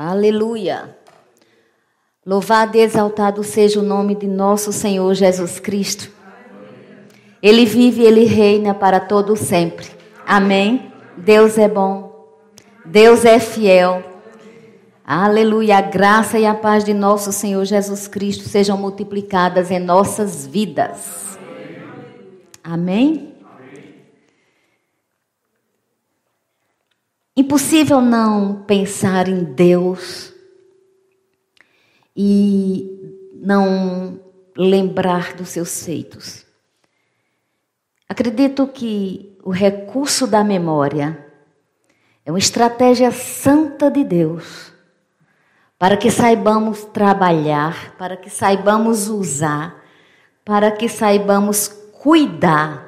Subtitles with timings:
[0.00, 0.96] Aleluia.
[2.24, 6.08] Louvado e exaltado seja o nome de nosso Senhor Jesus Cristo.
[7.42, 9.88] Ele vive, ele reina para todo sempre.
[10.24, 10.92] Amém.
[11.16, 12.28] Deus é bom.
[12.84, 14.04] Deus é fiel.
[15.04, 15.78] Aleluia.
[15.78, 21.36] A graça e a paz de nosso Senhor Jesus Cristo sejam multiplicadas em nossas vidas.
[22.62, 23.34] Amém.
[27.38, 30.32] Impossível não pensar em Deus
[32.16, 34.18] e não
[34.56, 36.44] lembrar dos seus feitos.
[38.08, 41.26] Acredito que o recurso da memória
[42.26, 44.72] é uma estratégia santa de Deus
[45.78, 49.80] para que saibamos trabalhar, para que saibamos usar,
[50.44, 52.84] para que saibamos cuidar.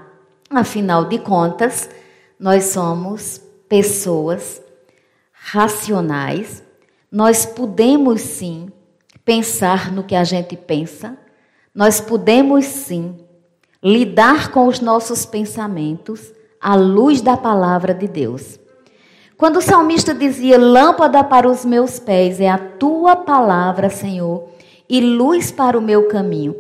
[0.50, 1.88] Afinal de contas,
[2.36, 4.60] nós somos pessoas
[5.32, 6.62] racionais,
[7.10, 8.68] nós podemos sim
[9.24, 11.16] pensar no que a gente pensa,
[11.72, 13.16] nós podemos sim
[13.82, 18.58] lidar com os nossos pensamentos à luz da palavra de Deus.
[19.36, 24.48] Quando o salmista dizia: Lâmpada para os meus pés é a tua palavra, Senhor,
[24.88, 26.59] e luz para o meu caminho.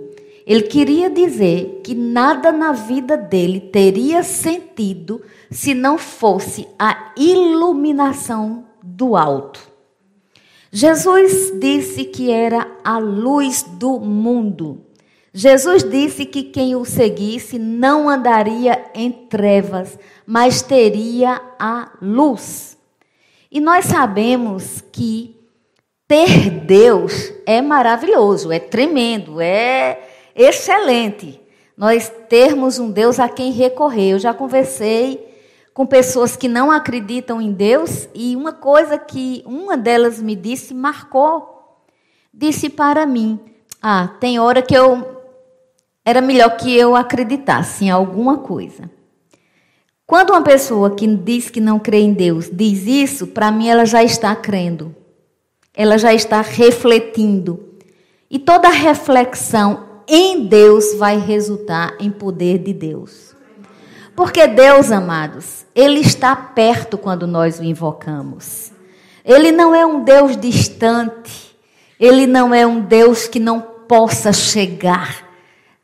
[0.50, 8.64] Ele queria dizer que nada na vida dele teria sentido se não fosse a iluminação
[8.82, 9.60] do alto.
[10.72, 14.84] Jesus disse que era a luz do mundo.
[15.32, 22.76] Jesus disse que quem o seguisse não andaria em trevas, mas teria a luz.
[23.52, 25.36] E nós sabemos que
[26.08, 30.09] ter Deus é maravilhoso, é tremendo, é
[30.40, 31.40] excelente.
[31.76, 34.12] Nós termos um Deus a quem recorrer.
[34.12, 35.26] Eu já conversei
[35.72, 40.74] com pessoas que não acreditam em Deus e uma coisa que uma delas me disse
[40.74, 41.78] marcou.
[42.32, 43.40] Disse para mim:
[43.82, 45.22] "Ah, tem hora que eu
[46.04, 48.90] era melhor que eu acreditasse em alguma coisa".
[50.06, 53.84] Quando uma pessoa que diz que não crê em Deus diz isso, para mim ela
[53.84, 54.94] já está crendo.
[55.72, 57.78] Ela já está refletindo.
[58.28, 63.34] E toda reflexão em Deus vai resultar em poder de Deus.
[64.16, 68.72] Porque Deus, amados, Ele está perto quando nós o invocamos.
[69.24, 71.56] Ele não é um Deus distante.
[71.98, 75.28] Ele não é um Deus que não possa chegar.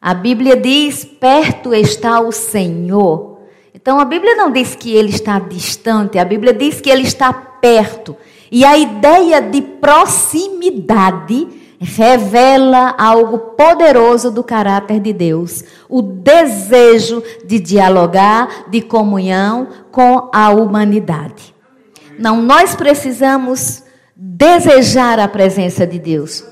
[0.01, 3.41] A Bíblia diz: perto está o Senhor.
[3.75, 7.33] Então a Bíblia não diz que ele está distante, a Bíblia diz que ele está
[7.33, 8.17] perto.
[8.51, 11.47] E a ideia de proximidade
[11.81, 20.51] revela algo poderoso do caráter de Deus, o desejo de dialogar, de comunhão com a
[20.51, 21.55] humanidade.
[22.19, 23.83] Não, nós precisamos
[24.15, 26.45] desejar a presença de Deus.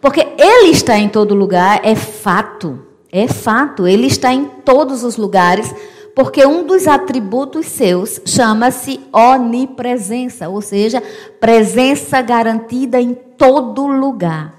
[0.00, 2.86] Porque Ele está em todo lugar, é fato.
[3.10, 5.72] É fato, Ele está em todos os lugares,
[6.14, 11.02] porque um dos atributos seus chama-se onipresença, ou seja,
[11.40, 14.54] presença garantida em todo lugar.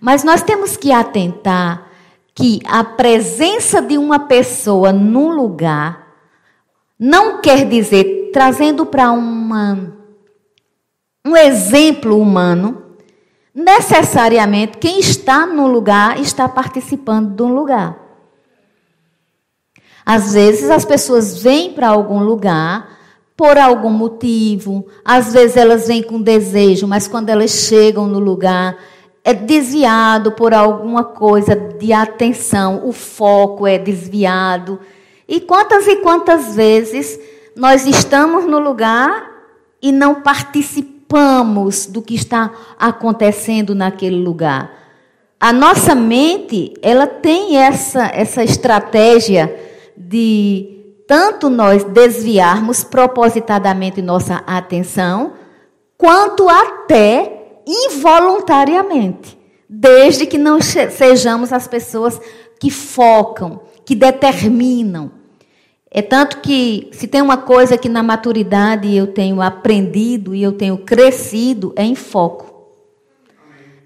[0.00, 1.88] Mas nós temos que atentar
[2.34, 6.06] que a presença de uma pessoa num lugar
[6.98, 9.96] não quer dizer, trazendo para uma
[11.26, 12.82] um exemplo humano,
[13.54, 18.07] necessariamente quem está no lugar está participando de um lugar.
[20.10, 22.96] Às vezes as pessoas vêm para algum lugar
[23.36, 28.78] por algum motivo, às vezes elas vêm com desejo, mas quando elas chegam no lugar,
[29.22, 34.80] é desviado por alguma coisa de atenção, o foco é desviado.
[35.28, 37.20] E quantas e quantas vezes
[37.54, 39.30] nós estamos no lugar
[39.82, 44.72] e não participamos do que está acontecendo naquele lugar?
[45.38, 49.67] A nossa mente, ela tem essa, essa estratégia
[49.98, 55.32] de tanto nós desviarmos propositadamente nossa atenção,
[55.96, 62.20] quanto até involuntariamente, desde que não sejamos as pessoas
[62.60, 65.10] que focam, que determinam.
[65.90, 70.52] É tanto que, se tem uma coisa que na maturidade eu tenho aprendido e eu
[70.52, 72.48] tenho crescido, é em foco.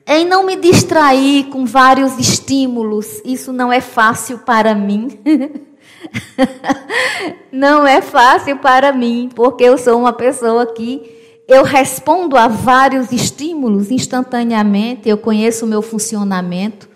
[0.05, 3.23] É em não me distrair com vários estímulos.
[3.25, 5.20] Isso não é fácil para mim.
[7.52, 13.12] Não é fácil para mim, porque eu sou uma pessoa que eu respondo a vários
[13.12, 16.88] estímulos instantaneamente, eu conheço o meu funcionamento,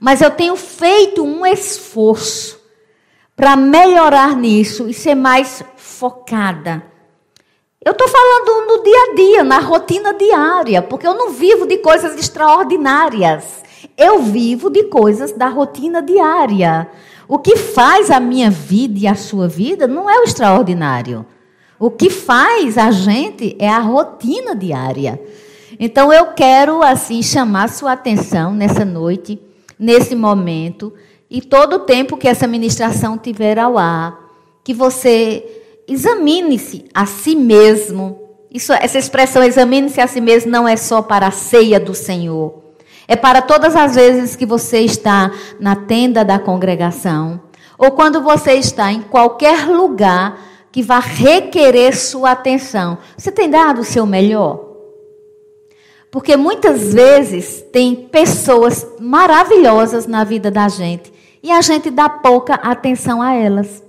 [0.00, 2.60] mas eu tenho feito um esforço
[3.34, 6.82] para melhorar nisso e ser mais focada.
[7.84, 11.78] Eu estou falando no dia a dia, na rotina diária, porque eu não vivo de
[11.78, 13.62] coisas extraordinárias.
[13.96, 16.90] Eu vivo de coisas da rotina diária.
[17.28, 21.26] O que faz a minha vida e a sua vida não é o extraordinário.
[21.78, 25.20] O que faz a gente é a rotina diária.
[25.78, 29.38] Então eu quero assim chamar sua atenção nessa noite,
[29.78, 30.92] nesse momento
[31.30, 34.18] e todo o tempo que essa ministração tiver ao ar,
[34.64, 35.44] que você
[35.86, 38.18] examine-se a si mesmo.
[38.50, 42.67] Isso, essa expressão examine-se a si mesmo não é só para a ceia do Senhor.
[43.08, 47.40] É para todas as vezes que você está na tenda da congregação,
[47.78, 50.38] ou quando você está em qualquer lugar
[50.70, 52.98] que vá requerer sua atenção.
[53.16, 54.68] Você tem dado o seu melhor?
[56.10, 61.12] Porque muitas vezes tem pessoas maravilhosas na vida da gente
[61.42, 63.82] e a gente dá pouca atenção a elas.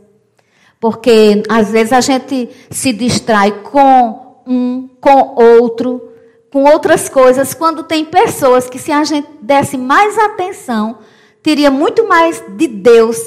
[0.79, 6.08] Porque às vezes a gente se distrai com um, com outro,
[6.51, 10.97] com outras coisas, quando tem pessoas que se a gente desse mais atenção,
[11.43, 13.17] teria muito mais de Deus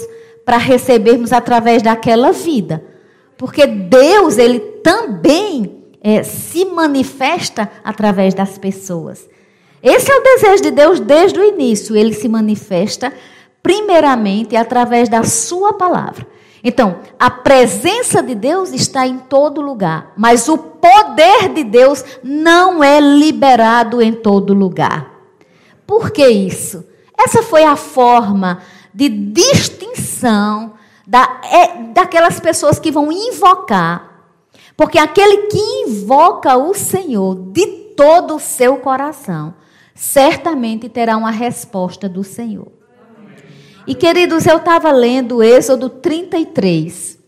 [0.44, 2.84] para recebermos através daquela vida.
[3.36, 9.28] Porque Deus, ele também é, se manifesta através das pessoas.
[9.82, 11.96] Esse é o desejo de Deus desde o início.
[11.96, 13.12] Ele se manifesta
[13.62, 16.26] primeiramente através da sua palavra.
[16.64, 22.82] Então, a presença de Deus está em todo lugar, mas o poder de Deus não
[22.85, 25.11] é liberado em todo lugar.
[25.87, 26.85] Por que isso?
[27.19, 28.61] Essa foi a forma
[28.94, 30.75] de distinção
[31.06, 34.11] da, é, daquelas pessoas que vão invocar.
[34.76, 37.67] Porque aquele que invoca o Senhor de
[37.97, 39.55] todo o seu coração,
[39.94, 42.69] certamente terá uma resposta do Senhor.
[43.87, 47.19] E queridos, eu estava lendo Êxodo 33.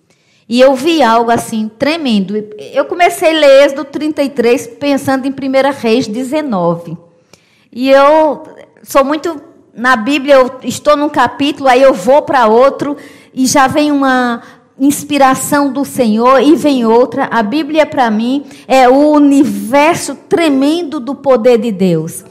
[0.49, 2.37] E eu vi algo assim tremendo.
[2.73, 5.35] Eu comecei a ler Êxodo 33 pensando em 1
[5.81, 6.97] Reis 19.
[7.73, 8.45] E eu
[8.83, 9.41] sou muito.
[9.77, 12.97] Na Bíblia, eu estou num capítulo, aí eu vou para outro
[13.33, 14.41] e já vem uma
[14.79, 17.25] inspiração do Senhor e vem outra.
[17.29, 22.25] A Bíblia, para mim, é o universo tremendo do poder de Deus.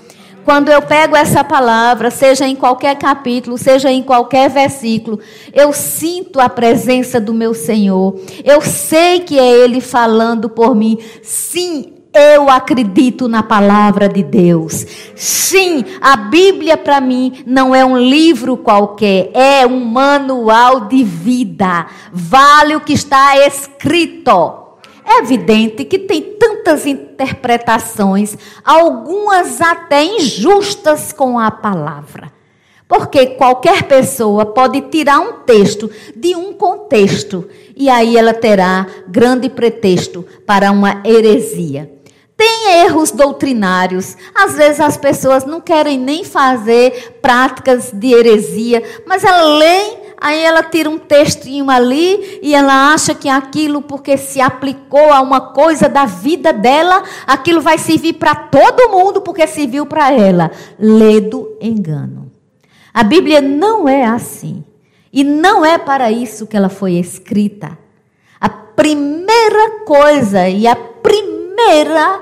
[0.43, 5.19] Quando eu pego essa palavra, seja em qualquer capítulo, seja em qualquer versículo,
[5.53, 8.19] eu sinto a presença do meu Senhor.
[8.43, 10.97] Eu sei que é Ele falando por mim.
[11.21, 14.85] Sim, eu acredito na palavra de Deus.
[15.15, 21.87] Sim, a Bíblia para mim não é um livro qualquer, é um manual de vida.
[22.11, 24.62] Vale o que está escrito.
[25.13, 32.33] É evidente que tem tantas interpretações, algumas até injustas com a palavra.
[32.87, 39.49] Porque qualquer pessoa pode tirar um texto de um contexto e aí ela terá grande
[39.49, 41.91] pretexto para uma heresia.
[42.35, 44.17] Tem erros doutrinários.
[44.33, 50.39] Às vezes as pessoas não querem nem fazer práticas de heresia, mas ela lê Aí
[50.39, 55.41] ela tira um textinho ali e ela acha que aquilo, porque se aplicou a uma
[55.51, 60.49] coisa da vida dela, aquilo vai servir para todo mundo, porque serviu para ela.
[60.79, 62.31] Ledo engano.
[62.93, 64.63] A Bíblia não é assim.
[65.11, 67.77] E não é para isso que ela foi escrita.
[68.39, 72.21] A primeira coisa e a primeira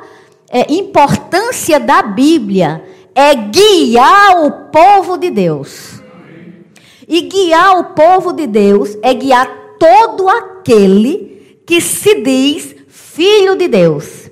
[0.50, 6.00] é, importância da Bíblia é guiar o povo de Deus.
[7.08, 9.48] E guiar o povo de Deus é guiar
[9.79, 14.29] todo aquele que se diz filho de Deus.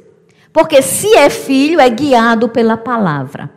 [0.51, 3.49] Porque se é filho, é guiado pela palavra.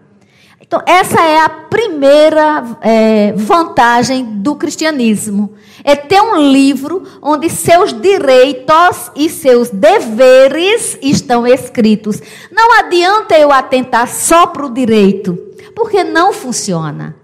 [0.60, 5.52] Então, essa é a primeira é, vantagem do cristianismo.
[5.84, 12.22] É ter um livro onde seus direitos e seus deveres estão escritos.
[12.50, 15.38] Não adianta eu atentar só para o direito,
[15.74, 17.21] porque não funciona.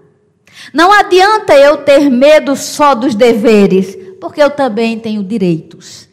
[0.73, 6.07] Não adianta eu ter medo só dos deveres, porque eu também tenho direitos.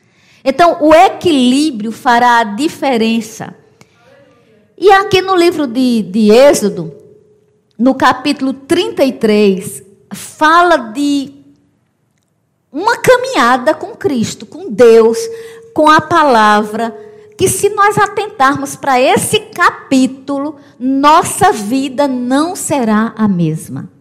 [0.44, 3.54] Então, o equilíbrio fará a diferença.
[4.78, 6.94] E aqui no livro de, de Êxodo,
[7.78, 9.82] no capítulo 33,
[10.12, 11.32] fala de
[12.70, 15.18] uma caminhada com Cristo, com Deus,
[15.74, 16.96] com a palavra,
[17.36, 23.95] que se nós atentarmos para esse capítulo, nossa vida não será a mesma.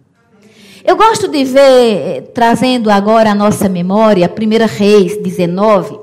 [0.87, 5.99] Eu gosto de ver, trazendo agora a nossa memória, 1 Reis 19,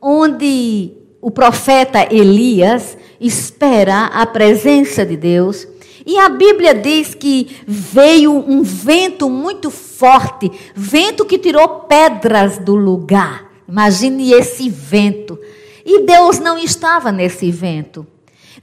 [0.00, 5.68] onde o profeta Elias espera a presença de Deus.
[6.06, 12.74] E a Bíblia diz que veio um vento muito forte, vento que tirou pedras do
[12.74, 13.52] lugar.
[13.68, 15.38] Imagine esse vento.
[15.84, 18.06] E Deus não estava nesse evento.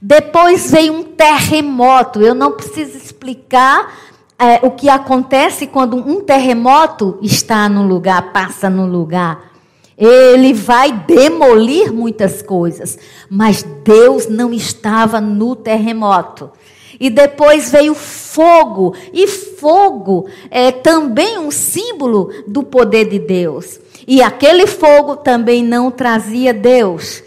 [0.02, 2.20] Depois veio um terremoto.
[2.20, 4.09] Eu não preciso explicar
[4.40, 9.50] é, o que acontece quando um terremoto está no lugar, passa no lugar.
[9.98, 16.50] Ele vai demolir muitas coisas, mas Deus não estava no terremoto.
[16.98, 23.78] E depois veio fogo, e fogo é também um símbolo do poder de Deus.
[24.06, 27.22] E aquele fogo também não trazia Deus.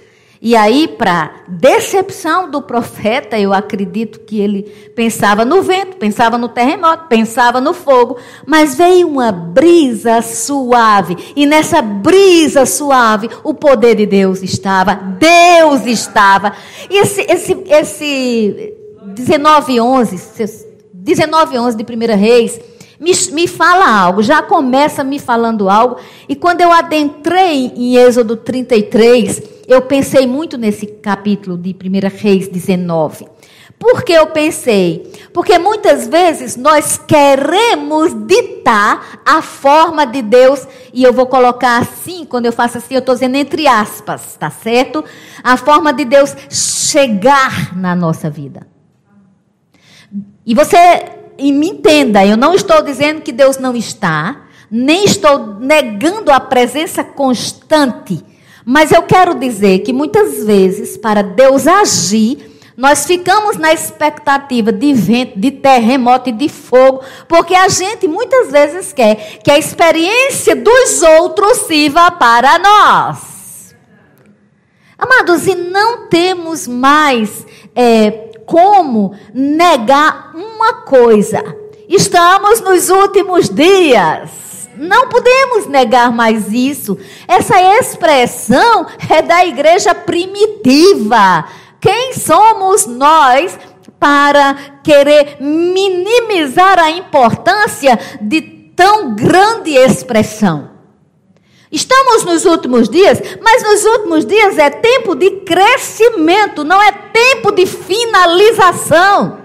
[0.45, 6.49] E aí, para decepção do profeta, eu acredito que ele pensava no vento, pensava no
[6.49, 13.95] terremoto, pensava no fogo, mas veio uma brisa suave, e nessa brisa suave, o poder
[13.95, 16.51] de Deus estava, Deus estava.
[16.89, 22.59] E esse, esse, esse 19, 11, 19, 11 de 1 Reis,
[22.99, 25.97] me, me fala algo, já começa me falando algo,
[26.27, 32.47] e quando eu adentrei em Êxodo 33, eu pensei muito nesse capítulo de 1 Reis
[32.47, 33.27] 19.
[33.79, 35.11] Por que eu pensei?
[35.33, 42.23] Porque muitas vezes nós queremos ditar a forma de Deus, e eu vou colocar assim,
[42.23, 45.03] quando eu faço assim, eu estou dizendo entre aspas, tá certo?
[45.43, 48.65] A forma de Deus chegar na nossa vida.
[50.45, 55.59] E você e me entenda, eu não estou dizendo que Deus não está, nem estou
[55.59, 58.23] negando a presença constante
[58.65, 64.93] mas eu quero dizer que muitas vezes, para Deus agir, nós ficamos na expectativa de
[64.93, 70.55] vento, de terremoto e de fogo, porque a gente muitas vezes quer que a experiência
[70.55, 73.75] dos outros sirva para nós.
[74.97, 80.31] Amados, e não temos mais é, como negar
[80.63, 81.43] uma coisa.
[81.89, 84.69] Estamos nos últimos dias.
[84.77, 86.97] Não podemos negar mais isso.
[87.27, 91.45] Essa expressão é da igreja primitiva.
[91.81, 93.59] Quem somos nós
[93.99, 100.71] para querer minimizar a importância de tão grande expressão?
[101.69, 107.51] Estamos nos últimos dias, mas nos últimos dias é tempo de crescimento, não é tempo
[107.51, 109.42] de finalização.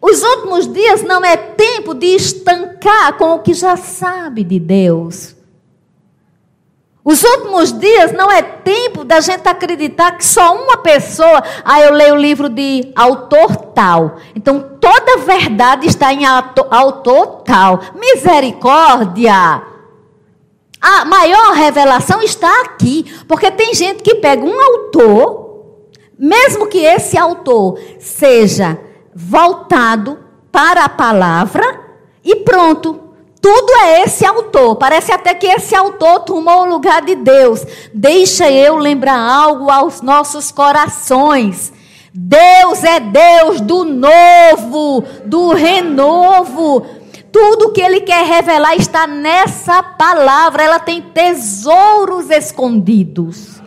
[0.00, 5.36] Os últimos dias não é tempo de estancar com o que já sabe de Deus.
[7.04, 11.92] Os últimos dias não é tempo da gente acreditar que só uma pessoa, ah, eu
[11.92, 14.16] leio o livro de autor tal.
[14.34, 17.80] Então toda verdade está em autor tal.
[17.94, 19.62] Misericórdia.
[20.80, 25.74] A maior revelação está aqui, porque tem gente que pega um autor,
[26.18, 28.78] mesmo que esse autor seja
[29.28, 30.18] voltado
[30.50, 31.62] para a palavra
[32.24, 33.00] e pronto.
[33.40, 34.76] Tudo é esse autor.
[34.76, 37.64] Parece até que esse autor tomou o lugar de Deus.
[37.92, 41.72] Deixa eu lembrar algo aos nossos corações.
[42.12, 46.84] Deus é Deus do novo, do renovo.
[47.32, 50.62] Tudo que Ele quer revelar está nessa palavra.
[50.64, 53.59] Ela tem tesouros escondidos.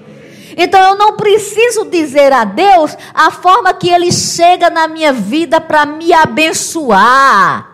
[0.57, 5.59] Então eu não preciso dizer a Deus a forma que Ele chega na minha vida
[5.59, 7.71] para me abençoar.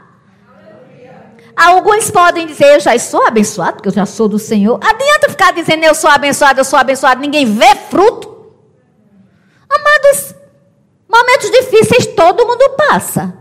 [1.55, 4.79] Alguns podem dizer, eu já sou abençoado, porque eu já sou do Senhor.
[4.81, 8.29] Adianta ficar dizendo, eu sou abençoado, eu sou abençoado, ninguém vê fruto.
[9.69, 10.35] Amados,
[11.07, 13.37] momentos difíceis todo mundo passa.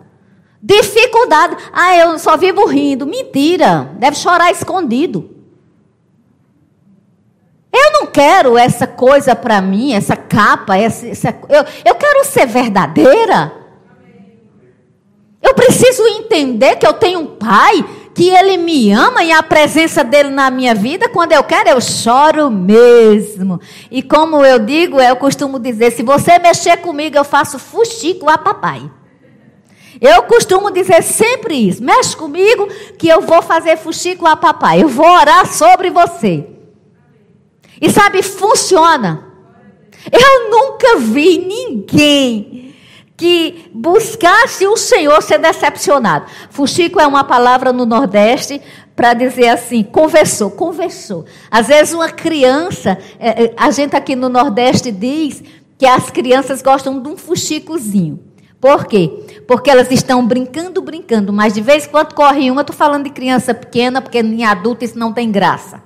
[0.61, 1.57] Dificuldade.
[1.73, 3.07] Ah, eu só vivo rindo.
[3.07, 3.93] Mentira.
[3.99, 5.38] Deve chorar escondido.
[7.79, 12.47] Eu não quero essa coisa para mim, essa capa, essa, essa, eu, eu quero ser
[12.47, 13.53] verdadeira.
[15.41, 20.03] Eu preciso entender que eu tenho um pai, que ele me ama e a presença
[20.03, 23.61] dele na minha vida, quando eu quero, eu choro mesmo.
[23.91, 28.37] E como eu digo, eu costumo dizer: se você mexer comigo, eu faço fuxico a
[28.37, 28.91] papai.
[30.01, 32.67] Eu costumo dizer sempre isso: mexe comigo,
[32.99, 34.83] que eu vou fazer fuxico a papai.
[34.83, 36.58] Eu vou orar sobre você.
[37.81, 39.25] E sabe, funciona.
[40.11, 42.75] Eu nunca vi ninguém
[43.17, 46.27] que buscasse o Senhor ser decepcionado.
[46.51, 48.63] Fuxico é uma palavra no Nordeste
[48.95, 51.25] para dizer assim, conversou, conversou.
[51.51, 55.43] Às vezes uma criança, é, é, a gente aqui no Nordeste diz
[55.77, 58.21] que as crianças gostam de um fuxicozinho.
[58.61, 59.43] Por quê?
[59.47, 63.11] Porque elas estão brincando, brincando, mas de vez em quando corre uma, estou falando de
[63.11, 65.81] criança pequena, porque em adulto isso não tem graça.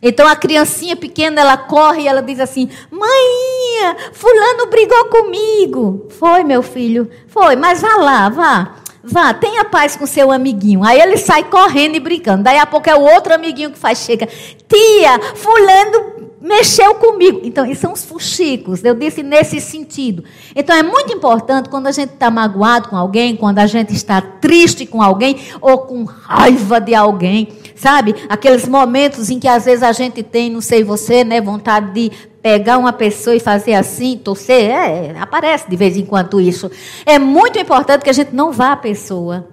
[0.00, 6.06] Então a criancinha pequena, ela corre e ela diz assim: Mãe, fulano brigou comigo.
[6.18, 8.74] Foi, meu filho, foi, mas vá lá, vá.
[9.08, 10.82] Vá, tenha paz com seu amiguinho.
[10.82, 12.42] Aí ele sai correndo e brincando.
[12.42, 14.26] Daí a pouco é o outro amiguinho que faz, chega.
[14.26, 16.15] Tia, fulano
[16.46, 17.40] mexeu comigo.
[17.42, 20.22] Então, isso são os fuxicos, eu disse nesse sentido.
[20.54, 24.20] Então, é muito importante quando a gente está magoado com alguém, quando a gente está
[24.20, 28.14] triste com alguém ou com raiva de alguém, sabe?
[28.28, 32.12] Aqueles momentos em que às vezes a gente tem, não sei você, né, vontade de
[32.40, 36.70] pegar uma pessoa e fazer assim, torcer, é, aparece de vez em quando isso.
[37.04, 39.48] É muito importante que a gente não vá à pessoa,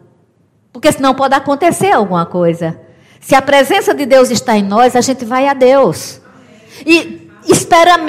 [0.71, 2.79] porque senão pode acontecer alguma coisa.
[3.19, 6.21] Se a presença de Deus está em nós, a gente vai a Deus.
[6.85, 7.29] E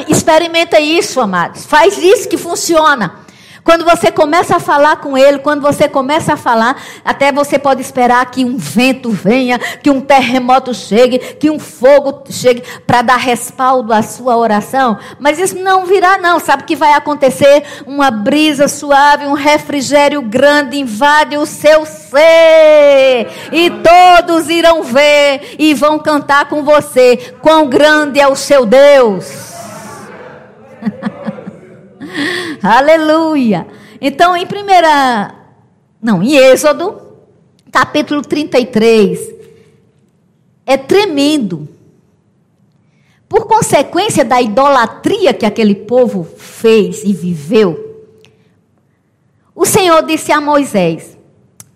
[0.08, 1.64] experimenta isso, amados.
[1.64, 3.23] Faz isso que funciona.
[3.64, 7.80] Quando você começa a falar com ele, quando você começa a falar, até você pode
[7.80, 13.16] esperar que um vento venha, que um terremoto chegue, que um fogo chegue para dar
[13.16, 14.98] respaldo à sua oração.
[15.18, 16.38] Mas isso não virá, não.
[16.38, 17.64] Sabe o que vai acontecer?
[17.86, 23.28] Uma brisa suave, um refrigério grande invade o seu ser.
[23.50, 27.34] E todos irão ver e vão cantar com você.
[27.40, 29.54] Quão grande é o seu Deus.
[32.62, 33.66] Aleluia.
[34.00, 35.34] Então, em primeira.
[36.00, 37.00] Não, em Êxodo,
[37.72, 39.34] capítulo 33,
[40.66, 41.68] é tremendo.
[43.28, 48.06] Por consequência da idolatria que aquele povo fez e viveu,
[49.54, 51.16] o Senhor disse a Moisés: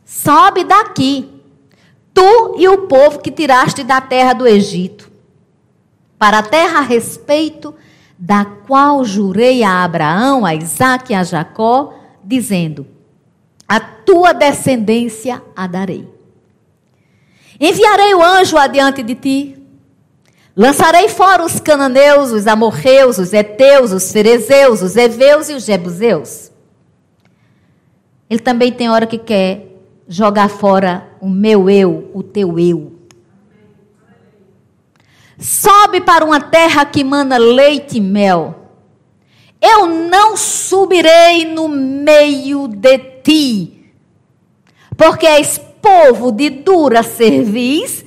[0.04, 1.28] Sobe daqui,
[2.12, 5.10] tu e o povo que tiraste da terra do Egito,
[6.18, 7.74] para a terra a respeito
[8.18, 11.94] da qual jurei a Abraão, a Isaque e a Jacó,
[12.24, 12.86] dizendo:
[13.66, 16.08] A tua descendência a darei.
[17.60, 19.62] Enviarei o anjo adiante de ti,
[20.56, 26.50] lançarei fora os cananeus, os amorreus, os heteus, os ferezeus, os heveus e os jebuseus.
[28.28, 29.66] Ele também tem hora que quer
[30.08, 32.97] jogar fora o meu eu, o teu eu.
[35.38, 38.56] Sobe para uma terra que mana leite e mel.
[39.60, 43.92] Eu não subirei no meio de ti,
[44.96, 48.04] porque és povo de dura cerviz,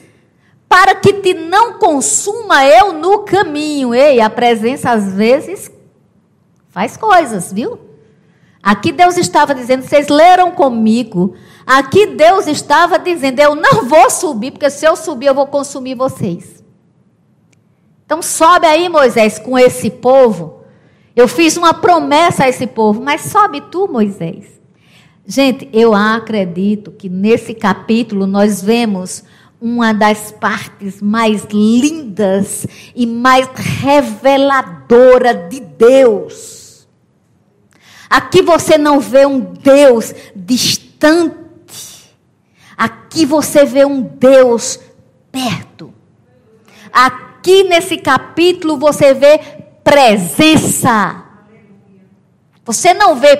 [0.67, 3.93] para que te não consuma eu no caminho.
[3.93, 5.71] Ei, a presença às vezes
[6.69, 7.79] faz coisas, viu?
[8.63, 11.35] Aqui Deus estava dizendo, vocês leram comigo.
[11.65, 15.95] Aqui Deus estava dizendo, eu não vou subir, porque se eu subir eu vou consumir
[15.95, 16.60] vocês.
[18.11, 20.65] Então sobe aí, Moisés, com esse povo.
[21.15, 24.59] Eu fiz uma promessa a esse povo, mas sobe tu, Moisés.
[25.25, 29.23] Gente, eu acredito que nesse capítulo nós vemos
[29.61, 36.85] uma das partes mais lindas e mais reveladora de Deus.
[38.09, 41.33] Aqui você não vê um Deus distante.
[42.77, 44.77] Aqui você vê um Deus
[45.31, 45.93] perto.
[46.91, 49.39] Aqui aqui nesse capítulo você vê
[49.83, 51.25] presença.
[52.63, 53.35] Você não vê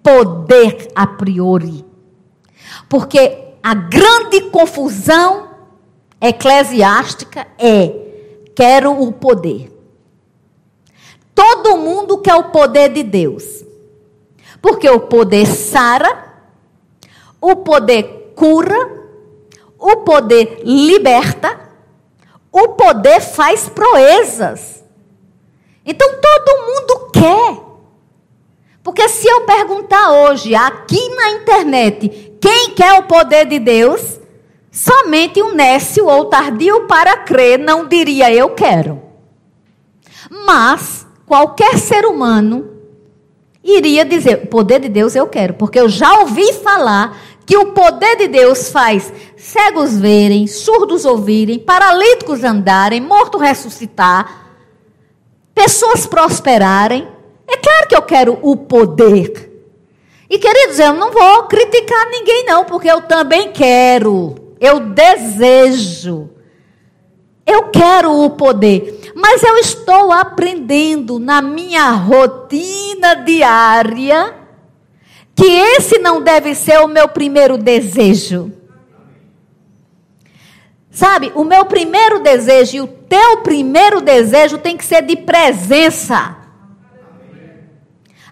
[0.00, 1.84] poder a priori.
[2.88, 5.48] Porque a grande confusão
[6.20, 7.92] eclesiástica é:
[8.54, 9.76] quero o poder.
[11.34, 13.64] Todo mundo quer o poder de Deus.
[14.62, 16.36] Porque o poder sara,
[17.40, 19.08] o poder cura,
[19.76, 21.69] o poder liberta
[22.52, 24.84] o poder faz proezas.
[25.84, 27.70] Então todo mundo quer.
[28.82, 34.18] Porque se eu perguntar hoje, aqui na internet, quem quer o poder de Deus,
[34.70, 39.02] somente um nécio ou tardio para crer não diria eu quero.
[40.46, 42.70] Mas qualquer ser humano
[43.62, 47.18] iria dizer: o poder de Deus eu quero, porque eu já ouvi falar
[47.50, 54.52] que o poder de Deus faz cegos verem, surdos ouvirem, paralíticos andarem, morto ressuscitar,
[55.52, 57.08] pessoas prosperarem.
[57.48, 59.50] É claro que eu quero o poder.
[60.30, 64.36] E queridos, eu não vou criticar ninguém não, porque eu também quero.
[64.60, 66.30] Eu desejo.
[67.44, 74.39] Eu quero o poder, mas eu estou aprendendo na minha rotina diária
[75.40, 78.52] que esse não deve ser o meu primeiro desejo.
[80.90, 86.36] Sabe, o meu primeiro desejo e o teu primeiro desejo tem que ser de presença.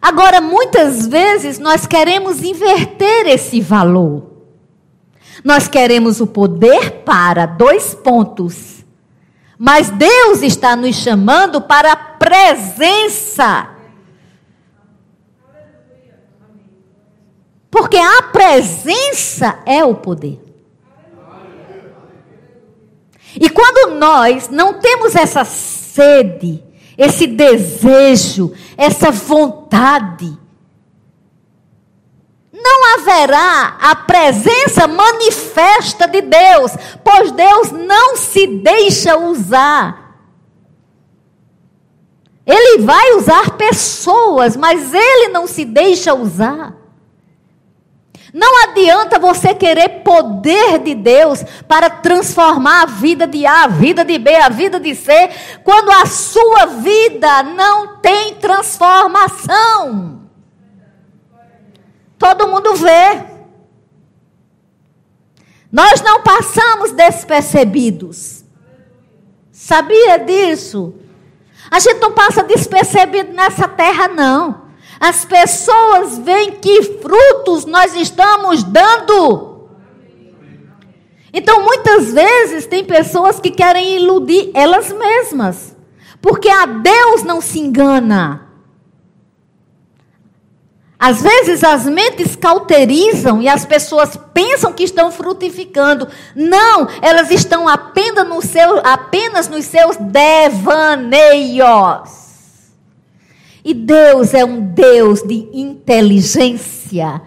[0.03, 4.31] Agora, muitas vezes nós queremos inverter esse valor.
[5.42, 8.85] Nós queremos o poder para dois pontos.
[9.59, 13.78] Mas Deus está nos chamando para a presença.
[17.70, 20.40] Porque a presença é o poder.
[23.40, 30.37] E quando nós não temos essa sede esse desejo, essa vontade.
[32.52, 36.72] Não haverá a presença manifesta de Deus,
[37.04, 40.09] pois Deus não se deixa usar.
[42.44, 46.74] Ele vai usar pessoas, mas ele não se deixa usar.
[48.33, 54.05] Não adianta você querer poder de Deus para transformar a vida de A, a vida
[54.05, 55.31] de B, a vida de C,
[55.64, 60.23] quando a sua vida não tem transformação.
[62.19, 63.25] Todo mundo vê.
[65.71, 68.45] Nós não passamos despercebidos.
[69.53, 70.95] Sabia disso?
[71.71, 74.67] A gente não passa despercebido nessa terra, não.
[75.00, 79.68] As pessoas veem que frutos nós estamos dando.
[81.32, 85.76] Então, muitas vezes, tem pessoas que querem iludir elas mesmas.
[86.20, 88.48] Porque a Deus não se engana.
[90.98, 96.08] Às vezes as mentes cauterizam e as pessoas pensam que estão frutificando.
[96.34, 101.68] Não, elas estão apenas, no seu, apenas nos seus devaneios.
[103.68, 107.20] E Deus é um Deus de inteligência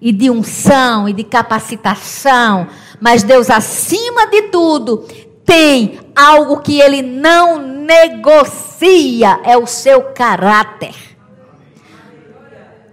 [0.00, 2.68] e de unção e de capacitação.
[3.00, 4.98] Mas Deus, acima de tudo,
[5.44, 10.94] tem algo que ele não negocia: é o seu caráter.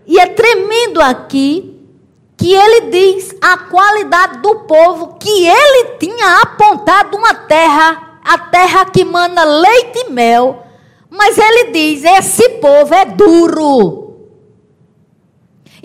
[0.08, 1.80] E é tremendo aqui
[2.36, 8.84] que ele diz a qualidade do povo que ele tinha apontado uma terra, a terra
[8.86, 10.65] que mana leite e mel
[11.10, 14.06] mas ele diz: esse povo é duro.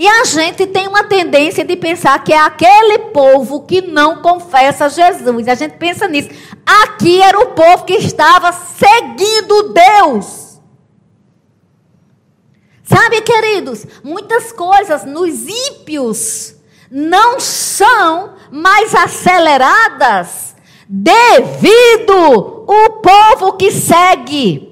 [0.00, 4.88] E a gente tem uma tendência de pensar que é aquele povo que não confessa
[4.88, 5.46] Jesus.
[5.46, 6.30] A gente pensa nisso.
[6.64, 10.58] Aqui era o povo que estava seguindo Deus.
[12.82, 16.54] Sabe, queridos, muitas coisas nos ímpios
[16.90, 20.56] não são mais aceleradas
[20.88, 24.69] devido o povo que segue.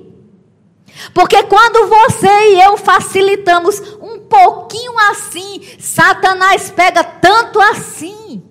[1.15, 8.43] Porque quando você e eu facilitamos um pouquinho assim, Satanás pega tanto assim.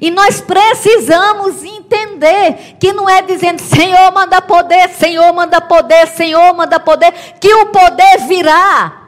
[0.00, 6.54] E nós precisamos entender que não é dizendo Senhor manda poder, Senhor manda poder, Senhor
[6.54, 9.04] manda poder, que o poder virá.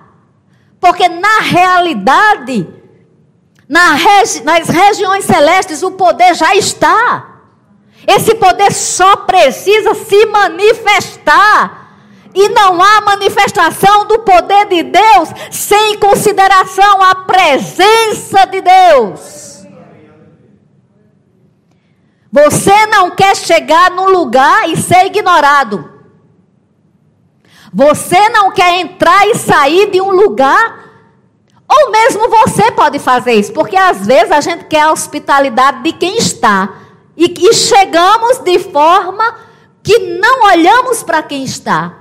[0.80, 2.66] Porque na realidade,
[3.68, 7.27] nas regiões celestes, o poder já está.
[8.08, 11.86] Esse poder só precisa se manifestar.
[12.34, 19.66] E não há manifestação do poder de Deus sem consideração a presença de Deus.
[22.32, 25.92] Você não quer chegar num lugar e ser ignorado.
[27.72, 30.86] Você não quer entrar e sair de um lugar.
[31.68, 35.92] Ou mesmo você pode fazer isso, porque às vezes a gente quer a hospitalidade de
[35.92, 36.77] quem está.
[37.18, 39.36] E, e chegamos de forma
[39.82, 41.92] que não olhamos para quem está.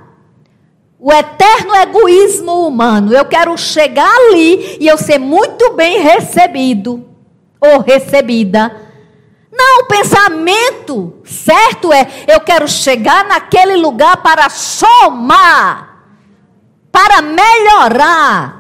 [1.00, 3.12] O eterno egoísmo humano.
[3.12, 7.04] Eu quero chegar ali e eu ser muito bem recebido
[7.60, 8.84] ou recebida.
[9.52, 16.04] Não, o pensamento certo é: eu quero chegar naquele lugar para somar,
[16.92, 18.57] para melhorar.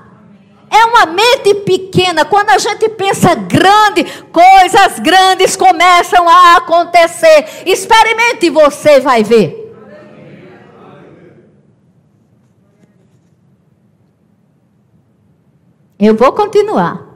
[0.69, 2.25] É uma mente pequena.
[2.25, 7.63] Quando a gente pensa grande, coisas grandes começam a acontecer.
[7.65, 9.65] Experimente e você vai ver.
[15.99, 17.07] Eu vou continuar.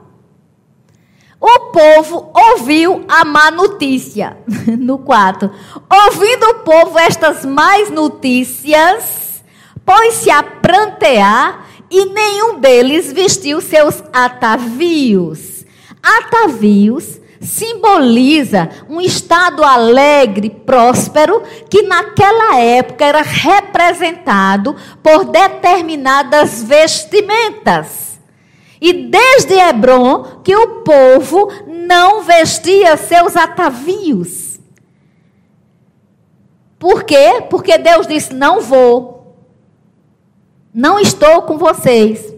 [1.40, 4.38] O povo ouviu a má notícia.
[4.78, 5.50] No 4.
[6.06, 9.42] Ouvindo o povo estas más notícias,
[9.84, 15.66] pôs-se a prantear e nenhum deles vestiu seus atavios.
[16.02, 28.18] Atavios simboliza um estado alegre, próspero, que naquela época era representado por determinadas vestimentas.
[28.80, 34.58] E desde Hebron que o povo não vestia seus atavios.
[36.78, 37.44] Por quê?
[37.50, 39.21] Porque Deus disse: não vou.
[40.72, 42.32] Não estou com vocês.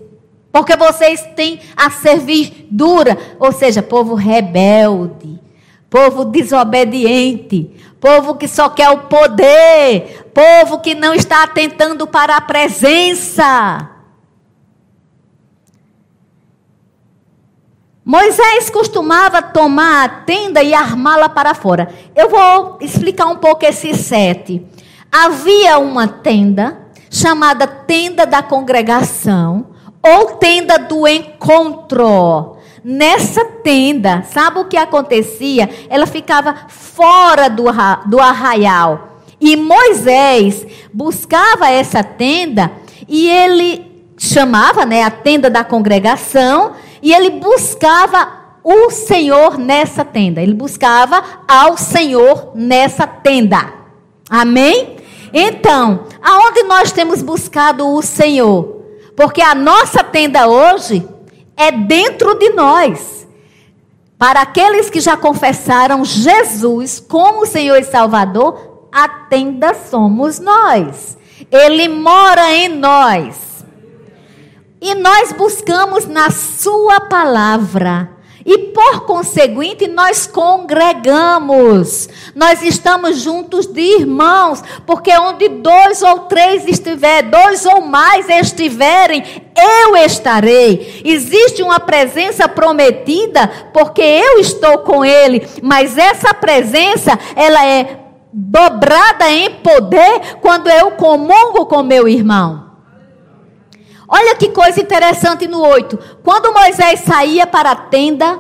[0.55, 5.40] Porque vocês têm a servidura, ou seja, povo rebelde,
[5.90, 12.40] povo desobediente, povo que só quer o poder, povo que não está atentando para a
[12.40, 13.90] presença.
[18.05, 21.92] Moisés costumava tomar a tenda e armá-la para fora.
[22.14, 24.64] Eu vou explicar um pouco esse sete.
[25.11, 26.84] havia uma tenda
[27.14, 29.66] chamada tenda da congregação
[30.03, 32.57] ou tenda do encontro.
[32.83, 35.70] Nessa tenda, sabe o que acontecia?
[35.88, 37.64] Ela ficava fora do,
[38.07, 39.20] do arraial.
[39.40, 42.70] E Moisés buscava essa tenda
[43.09, 46.72] e ele chamava, né, a tenda da congregação,
[47.03, 50.42] e ele buscava o Senhor nessa tenda.
[50.42, 53.72] Ele buscava ao Senhor nessa tenda.
[54.29, 54.93] Amém?
[55.37, 58.85] Então, aonde nós temos buscado o Senhor?
[59.16, 61.05] Porque a nossa tenda hoje
[61.57, 63.27] é dentro de nós.
[64.16, 71.18] Para aqueles que já confessaram Jesus como Senhor e Salvador, a tenda somos nós.
[71.51, 73.64] Ele mora em nós.
[74.81, 78.13] E nós buscamos na Sua palavra
[78.44, 82.09] e por conseguinte, nós congregamos.
[82.35, 89.24] Nós estamos juntos de irmãos, porque onde dois ou três estiver, dois ou mais estiverem,
[89.57, 91.00] eu estarei.
[91.04, 99.30] Existe uma presença prometida, porque eu estou com ele, mas essa presença, ela é dobrada
[99.30, 102.63] em poder quando eu comungo com meu irmão.
[104.07, 105.99] Olha que coisa interessante no 8.
[106.23, 108.38] Quando Moisés saía para a tenda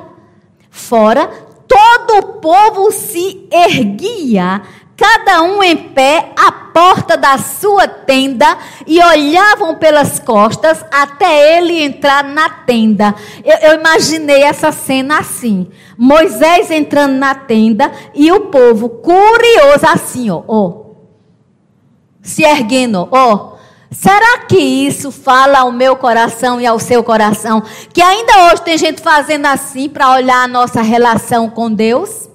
[0.70, 1.28] fora,
[1.66, 4.62] todo o povo se erguia,
[4.96, 11.82] cada um em pé, à porta da sua tenda, e olhavam pelas costas até ele
[11.82, 13.14] entrar na tenda.
[13.42, 20.30] Eu, eu imaginei essa cena assim: Moisés entrando na tenda e o povo curioso, assim,
[20.30, 20.84] ó, ó
[22.22, 23.53] se erguendo, ó
[23.94, 27.62] Será que isso fala ao meu coração e ao seu coração?
[27.92, 32.28] Que ainda hoje tem gente fazendo assim para olhar a nossa relação com Deus?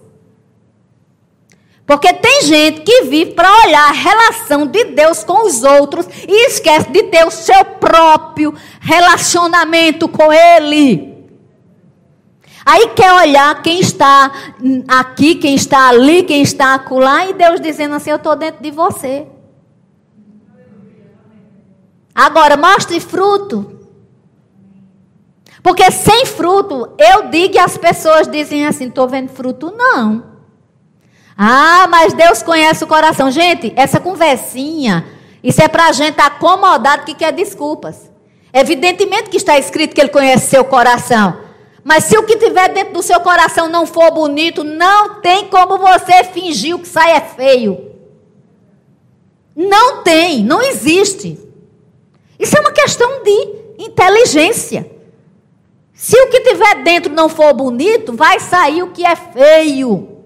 [1.86, 6.48] Porque tem gente que vive para olhar a relação de Deus com os outros e
[6.48, 11.28] esquece de ter o seu próprio relacionamento com Ele.
[12.66, 14.32] Aí quer olhar quem está
[14.88, 18.70] aqui, quem está ali, quem está acolá, e Deus dizendo assim: Eu estou dentro de
[18.70, 19.26] você.
[22.20, 23.80] Agora, mostre fruto.
[25.64, 29.74] Porque sem fruto, eu digo e as pessoas dizem assim: estou vendo fruto.
[29.74, 30.26] Não.
[31.38, 33.32] Ah, mas Deus conhece o coração.
[33.32, 35.06] Gente, essa conversinha,
[35.42, 38.12] isso é para a gente acomodado que quer desculpas.
[38.52, 41.40] Evidentemente que está escrito que Ele conhece seu coração.
[41.86, 45.78] Mas se o que tiver dentro do seu coração não for bonito, não tem como
[45.78, 47.96] você fingir o que sai é feio.
[49.56, 51.49] Não tem, não existe.
[52.40, 54.90] Isso é uma questão de inteligência.
[55.94, 60.18] Se o que tiver dentro não for bonito, vai sair o que é feio.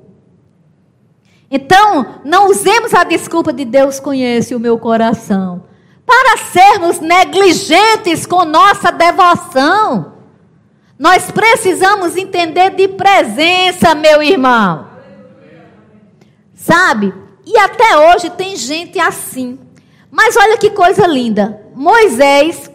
[1.49, 5.63] Então, não usemos a desculpa de Deus conhece o meu coração
[6.05, 10.13] para sermos negligentes com nossa devoção.
[10.97, 14.87] Nós precisamos entender de presença, meu irmão.
[16.53, 17.13] Sabe?
[17.45, 19.59] E até hoje tem gente assim.
[20.15, 21.59] Mas olha que coisa linda.
[21.73, 22.69] Moisés,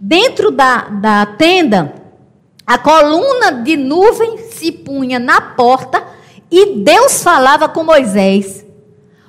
[0.00, 1.94] dentro da, da tenda,
[2.66, 6.02] a coluna de nuvem se punha na porta
[6.50, 8.64] e Deus falava com Moisés.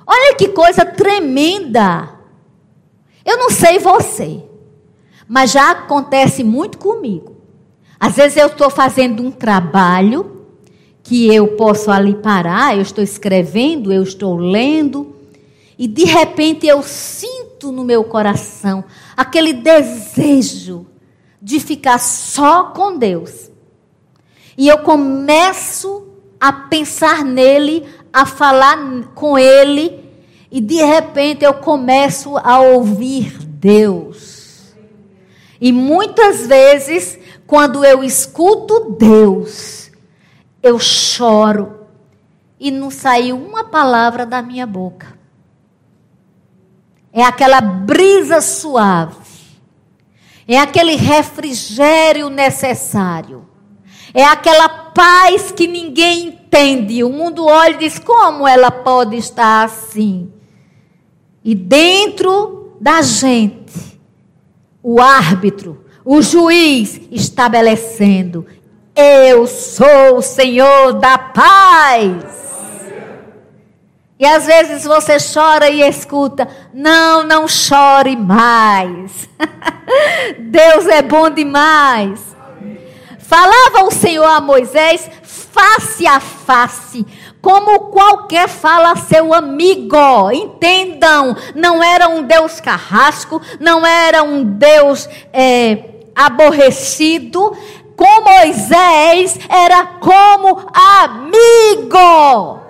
[0.06, 2.08] Olha que coisa tremenda.
[3.26, 4.42] Eu não sei você,
[5.28, 7.36] mas já acontece muito comigo.
[8.00, 10.46] Às vezes eu estou fazendo um trabalho
[11.02, 15.14] que eu posso ali parar, eu estou escrevendo, eu estou lendo,
[15.78, 18.84] e de repente eu sinto no meu coração
[19.16, 20.86] aquele desejo
[21.40, 23.50] de ficar só com Deus.
[24.56, 28.76] E eu começo a pensar nele, a falar
[29.14, 30.04] com ele,
[30.50, 34.74] e de repente eu começo a ouvir Deus.
[35.60, 39.90] E muitas vezes, quando eu escuto Deus,
[40.62, 41.80] eu choro
[42.58, 45.19] e não saiu uma palavra da minha boca.
[47.12, 49.16] É aquela brisa suave.
[50.46, 53.48] É aquele refrigério necessário.
[54.12, 57.04] É aquela paz que ninguém entende.
[57.04, 60.32] O mundo olha e diz: como ela pode estar assim?
[61.44, 64.00] E dentro da gente,
[64.82, 68.46] o árbitro, o juiz estabelecendo:
[68.94, 72.49] Eu sou o Senhor da paz.
[74.20, 79.26] E às vezes você chora e escuta: não, não chore mais.
[80.38, 82.20] Deus é bom demais.
[83.18, 87.06] Falava o Senhor a Moisés face a face,
[87.40, 90.30] como qualquer fala seu amigo.
[90.30, 95.78] Entendam, não era um Deus carrasco, não era um Deus é,
[96.14, 97.56] aborrecido.
[97.96, 102.60] Com Moisés era como amigo.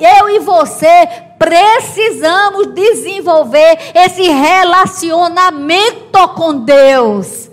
[0.00, 1.06] Eu e, você
[1.38, 7.50] precisamos desenvolver esse relacionamento com Deus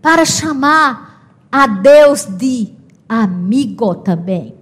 [0.00, 1.10] para chamar
[1.50, 2.72] a Deus de
[3.08, 4.54] amigo também.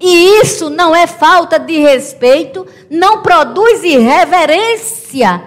[0.00, 5.46] E isso não é falta de respeito, não produz irreverência,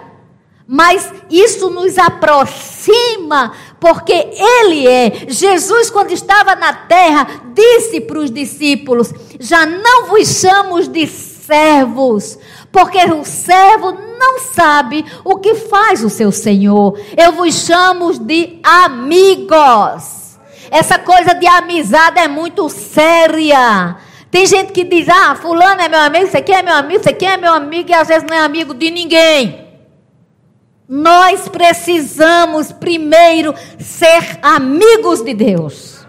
[0.66, 5.26] mas isso nos aproxima, porque Ele é.
[5.28, 12.38] Jesus, quando estava na terra, disse para os discípulos: Já não vos chamo de servos,
[12.72, 16.98] porque o servo não sabe o que faz o seu senhor.
[17.16, 20.26] Eu vos chamo de amigos.
[20.70, 23.96] Essa coisa de amizade é muito séria.
[24.30, 27.10] Tem gente que diz: ah, fulano é meu amigo, você aqui é meu amigo, você
[27.10, 29.65] aqui é meu amigo, e às vezes não é amigo de ninguém.
[30.88, 36.06] Nós precisamos primeiro ser amigos de Deus.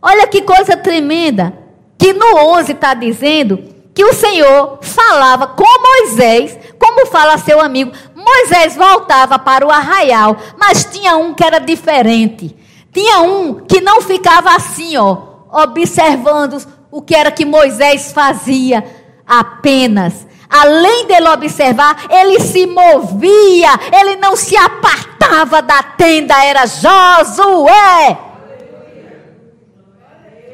[0.00, 1.58] Olha que coisa tremenda.
[1.96, 7.92] Que no 11 está dizendo que o Senhor falava com Moisés, como fala seu amigo.
[8.14, 12.56] Moisés voltava para o arraial, mas tinha um que era diferente.
[12.92, 15.16] Tinha um que não ficava assim, ó,
[15.50, 18.84] observando o que era que Moisés fazia
[19.26, 20.26] apenas.
[20.52, 28.18] Além dele observar, ele se movia, ele não se apartava da tenda, era Josué.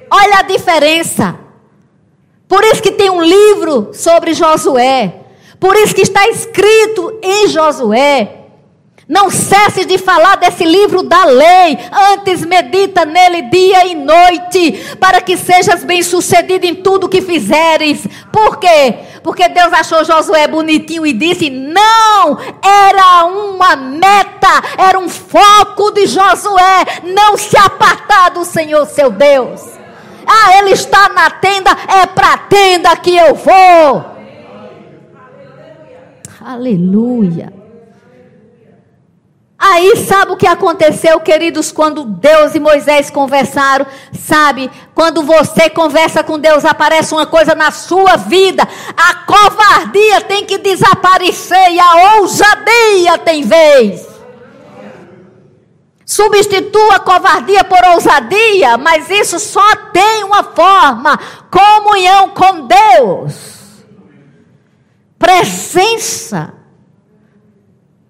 [0.08, 1.36] Olha a diferença.
[2.46, 5.14] Por isso que tem um livro sobre Josué.
[5.58, 8.37] Por isso que está escrito em Josué.
[9.08, 11.78] Não cesse de falar desse livro da lei,
[12.12, 18.06] antes medita nele dia e noite, para que sejas bem-sucedido em tudo que fizeres.
[18.30, 18.96] Por quê?
[19.22, 26.06] Porque Deus achou Josué bonitinho e disse: "Não, era uma meta, era um foco de
[26.06, 29.62] Josué, não se apartar do Senhor seu Deus."
[30.26, 34.04] Ah, ele está na tenda, é para a tenda que eu vou.
[36.44, 37.57] Aleluia.
[39.58, 43.84] Aí sabe o que aconteceu, queridos, quando Deus e Moisés conversaram?
[44.12, 48.62] Sabe, quando você conversa com Deus, aparece uma coisa na sua vida.
[48.96, 54.06] A covardia tem que desaparecer e a ousadia tem vez.
[56.06, 61.18] Substitua a covardia por ousadia, mas isso só tem uma forma:
[61.50, 63.34] comunhão com Deus.
[65.18, 66.57] Presença.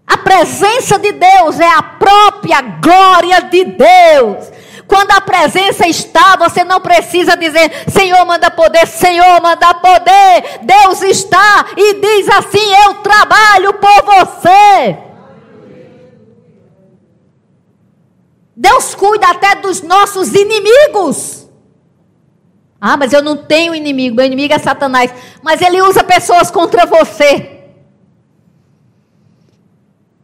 [0.08, 4.50] A presença de Deus é a própria glória de Deus.
[4.86, 10.60] Quando a presença está, você não precisa dizer, Senhor, manda poder, Senhor, manda poder.
[10.62, 14.96] Deus está e diz assim: Eu trabalho por você.
[18.56, 21.46] Deus cuida até dos nossos inimigos.
[22.80, 25.12] Ah, mas eu não tenho inimigo, meu inimigo é Satanás.
[25.42, 27.57] Mas ele usa pessoas contra você.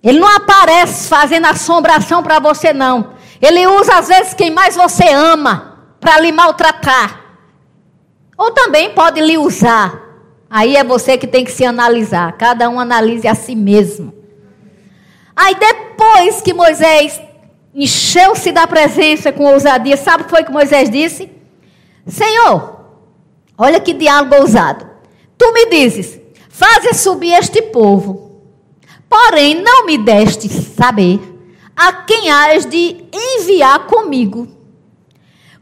[0.04, 3.14] Ele não aparece fazendo assombração para você, não.
[3.40, 7.20] Ele usa, às vezes, quem mais você ama para lhe maltratar.
[8.36, 9.98] Ou também pode lhe usar.
[10.50, 12.32] Aí é você que tem que se analisar.
[12.32, 14.12] Cada um analise a si mesmo.
[15.34, 17.20] Aí depois que Moisés
[17.74, 19.96] encheu-se da presença com ousadia.
[19.96, 21.30] Sabe o que foi que Moisés disse?
[22.06, 22.78] Senhor,
[23.58, 24.88] olha que diálogo ousado.
[25.36, 28.23] Tu me dizes: Faze subir este povo,
[29.14, 31.20] porém não me deste saber
[31.76, 34.48] a quem has de enviar comigo.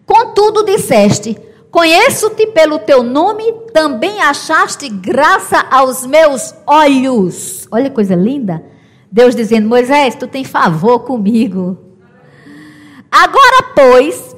[0.07, 1.37] Contudo, disseste:
[1.71, 7.69] Conheço-te pelo teu nome, também achaste graça aos meus olhos.
[7.71, 8.65] Olha que coisa linda.
[9.11, 11.77] Deus dizendo: Moisés, tu tem favor comigo.
[13.11, 14.35] Agora, pois,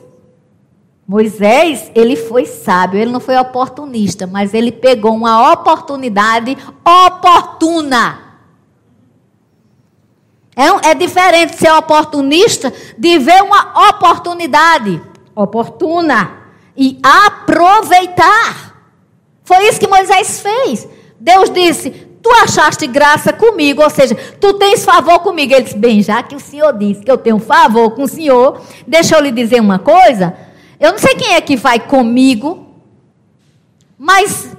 [1.07, 8.24] Moisés, ele foi sábio, ele não foi oportunista, mas ele pegou uma oportunidade oportuna.
[10.57, 15.03] É, é diferente ser oportunista de ver uma oportunidade
[15.35, 16.45] oportuna
[16.77, 18.75] e aproveitar.
[19.43, 20.89] Foi isso que Moisés fez.
[21.19, 25.53] Deus disse: tu achaste graça comigo, ou seja, tu tens favor comigo.
[25.53, 28.61] Ele disse, bem, já que o Senhor disse que eu tenho favor com o Senhor,
[28.87, 30.35] deixa eu lhe dizer uma coisa.
[30.81, 32.67] Eu não sei quem é que vai comigo,
[33.99, 34.57] mas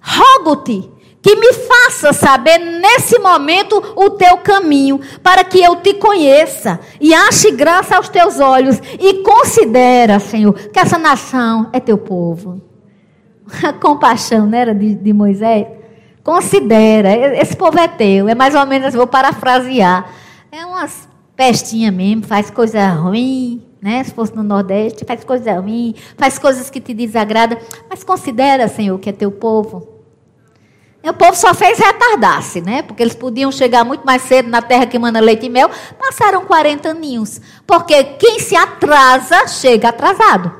[0.00, 0.90] rogo-te
[1.28, 7.12] que me faça saber nesse momento o teu caminho, para que eu te conheça e
[7.12, 12.62] ache graça aos teus olhos e considera, Senhor, que essa nação é teu povo.
[13.62, 15.66] A compaixão, não era de, de Moisés?
[16.24, 18.26] Considera, esse povo é teu.
[18.26, 20.10] É mais ou menos, vou parafrasear.
[20.50, 21.06] É umas
[21.36, 24.02] pestinhas mesmo, faz coisa ruim, né?
[24.02, 27.58] Se fosse no Nordeste, faz coisa ruim, faz coisas que te desagradam.
[27.88, 29.97] Mas considera, Senhor, que é teu povo.
[31.02, 32.82] E o povo só fez retardar-se, né?
[32.82, 35.70] Porque eles podiam chegar muito mais cedo na terra que manda leite e mel.
[35.98, 37.40] Passaram 40 aninhos.
[37.66, 40.57] Porque quem se atrasa, chega atrasado.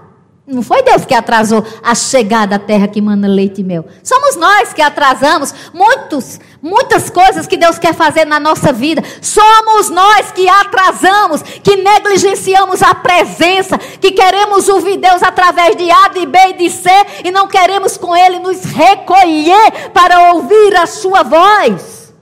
[0.51, 3.85] Não foi Deus que atrasou a chegada à terra que manda leite e mel.
[4.03, 9.03] Somos nós que atrasamos muitos, muitas coisas que Deus quer fazer na nossa vida.
[9.21, 16.09] Somos nós que atrasamos, que negligenciamos a presença, que queremos ouvir Deus através de A,
[16.09, 16.89] de B e de C
[17.25, 22.15] e não queremos com Ele nos recolher para ouvir a Sua voz.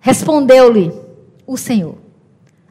[0.00, 0.90] Respondeu-lhe
[1.46, 2.07] o Senhor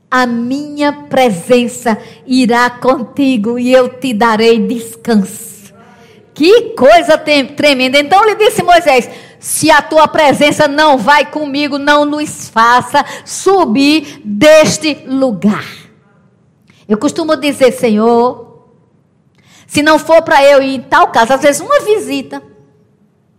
[0.10, 5.74] a minha presença irá contigo e eu te darei descanso.
[6.34, 8.00] Que coisa tremenda.
[8.00, 14.22] Então lhe disse Moisés: se a tua presença não vai comigo, não nos faça subir
[14.24, 15.66] deste lugar.
[16.88, 18.70] Eu costumo dizer, Senhor,
[19.66, 22.42] se não for para eu ir em tal casa, às vezes uma visita,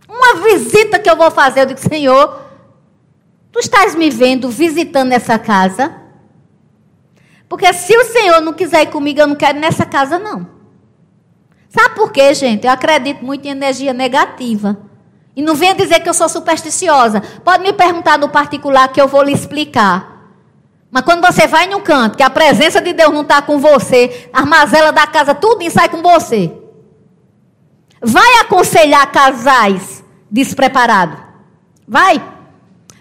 [0.07, 2.41] uma visita que eu vou fazer, eu digo, Senhor,
[3.51, 6.08] tu estás me vendo visitando essa casa?
[7.49, 10.47] Porque se o Senhor não quiser ir comigo, eu não quero ir nessa casa, não.
[11.67, 12.65] Sabe por quê, gente?
[12.65, 14.77] Eu acredito muito em energia negativa.
[15.35, 17.21] E não venha dizer que eu sou supersticiosa.
[17.43, 20.19] Pode me perguntar no particular que eu vou lhe explicar.
[20.91, 24.29] Mas quando você vai num canto, que a presença de Deus não está com você,
[24.33, 26.51] a da casa, tudo sai com você.
[28.01, 31.19] Vai aconselhar casais despreparados.
[31.87, 32.21] Vai.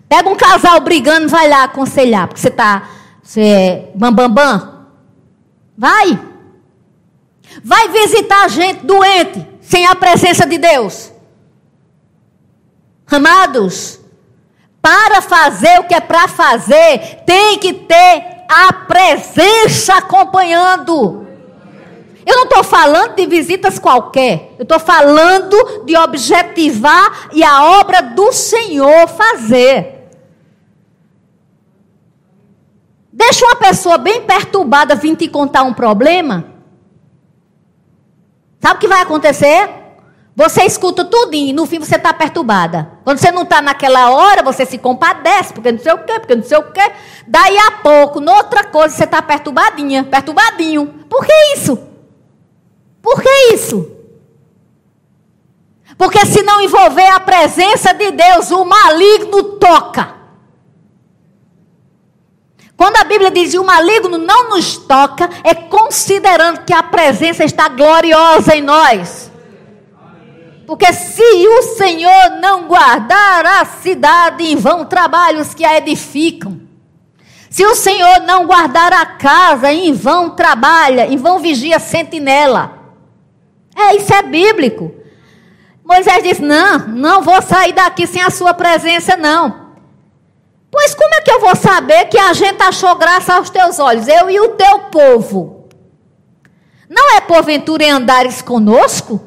[0.09, 2.89] Pega um casal brigando, vai lá aconselhar, porque você está
[3.29, 4.33] você é bambambam?
[4.33, 4.87] Bam, bam?
[5.77, 6.19] Vai.
[7.63, 11.13] Vai visitar gente doente, sem a presença de Deus.
[13.07, 14.01] Amados,
[14.81, 21.27] para fazer o que é para fazer, tem que ter a presença acompanhando.
[22.25, 24.55] Eu não estou falando de visitas qualquer.
[24.59, 29.98] Eu estou falando de objetivar e a obra do Senhor fazer.
[33.19, 36.45] Deixa uma pessoa bem perturbada vir te contar um problema.
[38.61, 39.69] Sabe o que vai acontecer?
[40.37, 42.93] Você escuta tudinho, no fim você está perturbada.
[43.03, 46.37] Quando você não está naquela hora, você se compadece, porque não sei o quê, porque
[46.37, 46.93] não sei o quê.
[47.27, 50.87] Daí a pouco, noutra coisa, você está perturbadinha, perturbadinho.
[51.11, 51.77] Por que isso?
[53.03, 53.91] Por que isso?
[55.97, 60.18] Porque se não envolver a presença de Deus, o maligno toca.
[62.79, 67.45] Quando a Bíblia diz que o maligno não nos toca, é considerando que a presença
[67.45, 69.33] está gloriosa em nós.
[70.65, 76.61] Porque se o Senhor não guardar a cidade, em vão trabalhos que a edificam.
[77.51, 82.79] Se o Senhor não guardar a casa, em vão trabalha, em vão vigia sentinela.
[83.75, 84.95] É, isso é bíblico.
[85.85, 89.68] Moisés disse: Não, não vou sair daqui sem a sua presença, não.
[90.71, 94.07] Pois como é que eu vou saber que a gente achou graça aos teus olhos,
[94.07, 95.69] eu e o teu povo?
[96.89, 99.21] Não é porventura em andares conosco?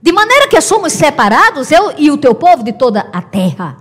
[0.00, 3.76] De maneira que somos separados, eu e o teu povo, de toda a terra.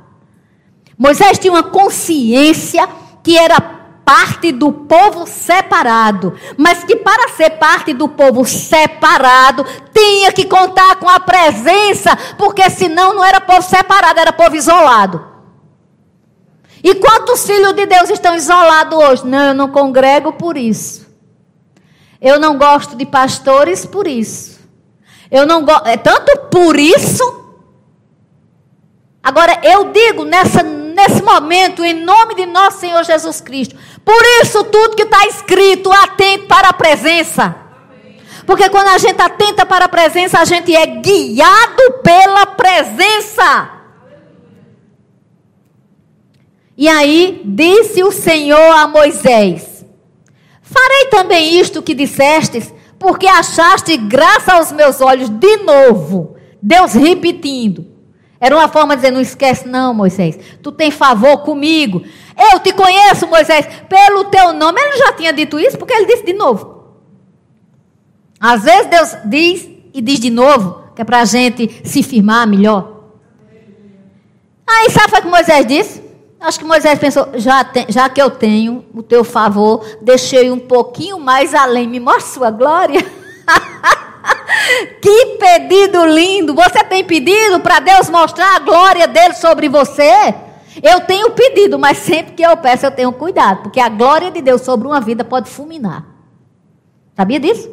[0.97, 2.87] Moisés tinha uma consciência
[3.23, 3.59] que era
[4.05, 10.97] parte do povo separado, mas que para ser parte do povo separado, tinha que contar
[10.97, 15.30] com a presença, porque senão não era povo separado, era povo isolado.
[16.83, 19.25] E quantos filhos de Deus estão isolados hoje?
[19.25, 21.07] Não, eu não congrego por isso.
[22.19, 24.59] Eu não gosto de pastores por isso.
[25.29, 25.87] Eu não gosto.
[25.87, 27.41] É tanto por isso.
[29.23, 33.75] Agora, eu digo nessa, nesse momento, em nome de nosso Senhor Jesus Cristo.
[34.03, 37.55] Por isso, tudo que está escrito, atento para a presença.
[38.45, 43.80] Porque quando a gente atenta para a presença, a gente é guiado pela presença.
[46.81, 49.85] E aí disse o Senhor a Moisés:
[50.63, 56.35] Farei também isto que dissestes, porque achaste graça aos meus olhos de novo.
[56.59, 57.85] Deus repetindo.
[58.39, 60.39] Era uma forma de dizer: Não esquece, não, Moisés.
[60.63, 62.01] Tu tem favor comigo.
[62.51, 64.81] Eu te conheço, Moisés, pelo teu nome.
[64.81, 66.95] Ele já tinha dito isso, porque ele disse de novo.
[68.39, 70.81] Às vezes Deus diz e diz de novo.
[70.95, 73.03] que é para a gente se firmar melhor.
[74.67, 76.00] Aí sabe o que Moisés disse?
[76.41, 80.57] Acho que Moisés pensou, já, tem, já que eu tenho o teu favor, deixei um
[80.57, 82.99] pouquinho mais além, me mostra sua glória.
[84.99, 86.55] que pedido lindo!
[86.55, 90.33] Você tem pedido para Deus mostrar a glória dele sobre você?
[90.81, 94.41] Eu tenho pedido, mas sempre que eu peço eu tenho cuidado, porque a glória de
[94.41, 96.07] Deus sobre uma vida pode fulminar.
[97.15, 97.69] Sabia disso?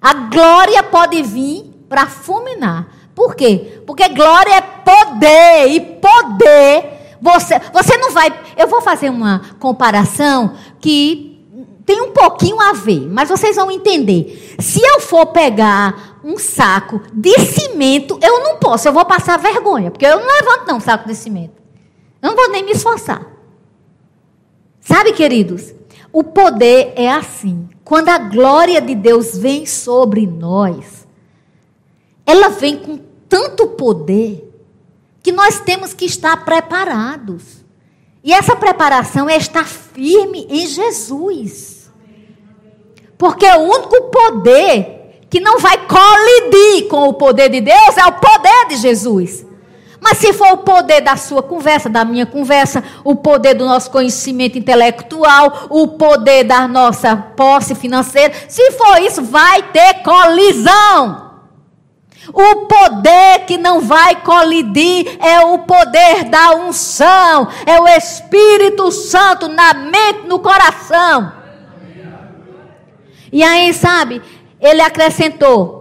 [0.00, 2.86] A glória pode vir para fulminar.
[3.14, 3.82] Por quê?
[3.86, 8.32] Porque glória é poder e poder você, você não vai.
[8.56, 11.36] Eu vou fazer uma comparação que
[11.84, 14.56] tem um pouquinho a ver, mas vocês vão entender.
[14.58, 19.90] Se eu for pegar um saco de cimento, eu não posso, eu vou passar vergonha,
[19.90, 21.54] porque eu não levanto não um saco de cimento.
[22.20, 23.24] Eu não vou nem me esforçar.
[24.80, 25.72] Sabe, queridos?
[26.12, 27.68] O poder é assim.
[27.84, 31.06] Quando a glória de Deus vem sobre nós,
[32.24, 32.98] ela vem com
[33.28, 34.45] tanto poder
[35.26, 37.42] que nós temos que estar preparados.
[38.22, 41.90] E essa preparação é estar firme em Jesus.
[43.18, 48.12] Porque o único poder que não vai colidir com o poder de Deus é o
[48.12, 49.44] poder de Jesus.
[50.00, 53.90] Mas se for o poder da sua conversa, da minha conversa, o poder do nosso
[53.90, 61.25] conhecimento intelectual, o poder da nossa posse financeira, se for isso, vai ter colisão.
[62.32, 69.48] O poder que não vai colidir é o poder da unção, é o Espírito Santo
[69.48, 71.32] na mente, no coração.
[73.32, 74.22] E aí, sabe,
[74.60, 75.75] ele acrescentou: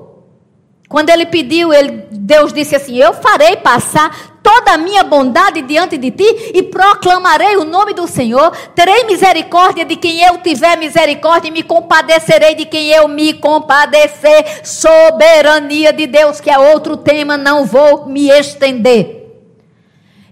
[0.88, 5.98] quando ele pediu, ele, Deus disse assim: Eu farei passar toda a minha bondade diante
[5.98, 8.52] de ti e proclamarei o nome do Senhor.
[8.76, 14.62] Terei misericórdia de quem eu tiver misericórdia e me compadecerei de quem eu me compadecer.
[14.64, 19.24] Soberania de Deus, que é outro tema, não vou me estender.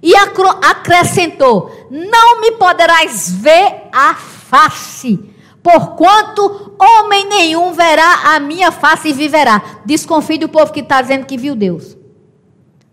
[0.03, 5.33] E acrescentou: Não me poderás ver a face
[5.63, 9.61] Porquanto homem nenhum verá a minha face e viverá.
[9.85, 11.97] Desconfie do povo que está dizendo que viu Deus.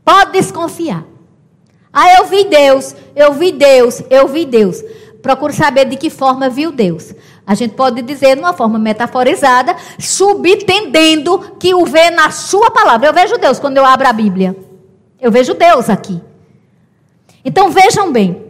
[0.04, 1.04] Pode desconfiar.
[1.92, 4.82] Ah, eu vi Deus, eu vi Deus, eu vi Deus.
[5.22, 7.14] Procure saber de que forma viu Deus.
[7.46, 13.08] A gente pode dizer, de uma forma metaforizada, subtendendo que o vê na sua palavra.
[13.08, 14.56] Eu vejo Deus quando eu abro a Bíblia.
[15.20, 16.20] Eu vejo Deus aqui.
[17.44, 18.46] Então vejam bem.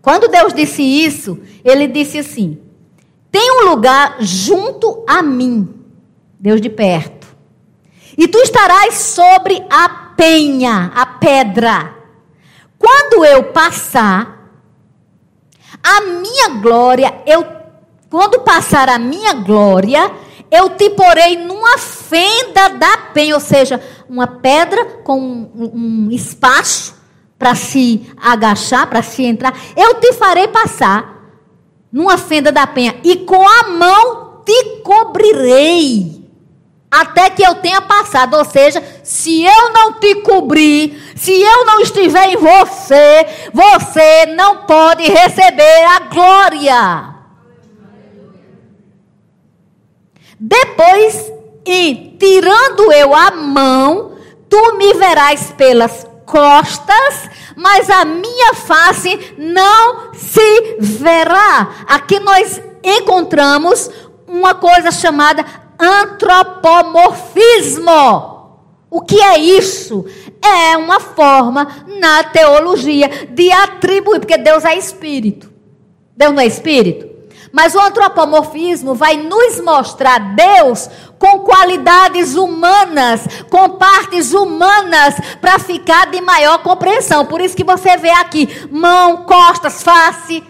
[0.00, 2.59] Quando Deus disse isso, ele disse assim:
[3.30, 5.68] tem um lugar junto a mim,
[6.38, 7.26] Deus de perto.
[8.18, 11.94] E tu estarás sobre a penha, a pedra.
[12.78, 14.40] Quando eu passar,
[15.82, 17.60] a minha glória, eu
[18.10, 20.10] quando passar a minha glória,
[20.50, 26.96] eu te porei numa fenda da penha, ou seja, uma pedra com um, um espaço
[27.38, 29.54] para se agachar, para se entrar.
[29.76, 31.19] Eu te farei passar
[31.92, 36.20] numa fenda da penha, e com a mão te cobrirei,
[36.90, 38.36] até que eu tenha passado.
[38.36, 44.66] Ou seja, se eu não te cobrir, se eu não estiver em você, você não
[44.66, 47.14] pode receber a glória.
[50.38, 51.30] Depois,
[51.66, 54.16] e tirando eu a mão,
[54.48, 61.84] tu me verás pelas costas, mas a minha face não se verá.
[61.88, 63.90] Aqui nós encontramos
[64.26, 65.44] uma coisa chamada
[65.78, 68.30] antropomorfismo.
[68.88, 70.06] O que é isso?
[70.42, 71.66] É uma forma
[71.98, 75.50] na teologia de atribuir, porque Deus é espírito.
[76.16, 77.09] Deus não é espírito?
[77.52, 80.88] Mas o antropomorfismo vai nos mostrar Deus
[81.18, 87.26] com qualidades humanas, com partes humanas, para ficar de maior compreensão.
[87.26, 90.44] Por isso que você vê aqui mão, costas, face.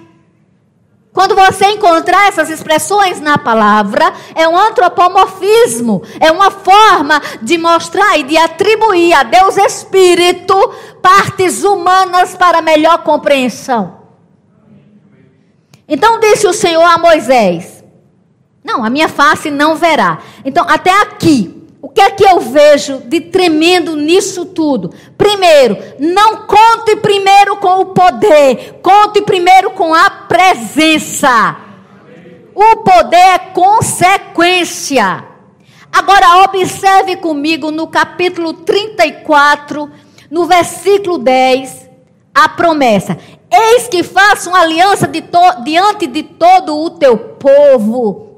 [1.13, 8.17] Quando você encontrar essas expressões na palavra, é um antropomorfismo, é uma forma de mostrar
[8.17, 10.55] e de atribuir a Deus Espírito
[11.03, 14.00] partes humanas para melhor compreensão.
[15.91, 17.83] Então disse o Senhor a Moisés:
[18.63, 20.21] Não, a minha face não verá.
[20.45, 24.95] Então, até aqui, o que é que eu vejo de tremendo nisso tudo?
[25.19, 31.57] Primeiro, não conte primeiro com o poder, conte primeiro com a presença.
[32.55, 35.25] O poder é consequência.
[35.93, 39.91] Agora, observe comigo no capítulo 34,
[40.31, 41.89] no versículo 10,
[42.33, 43.19] a promessa:
[43.53, 45.23] Eis que faço uma aliança de
[45.65, 48.29] diante de todo o teu povo.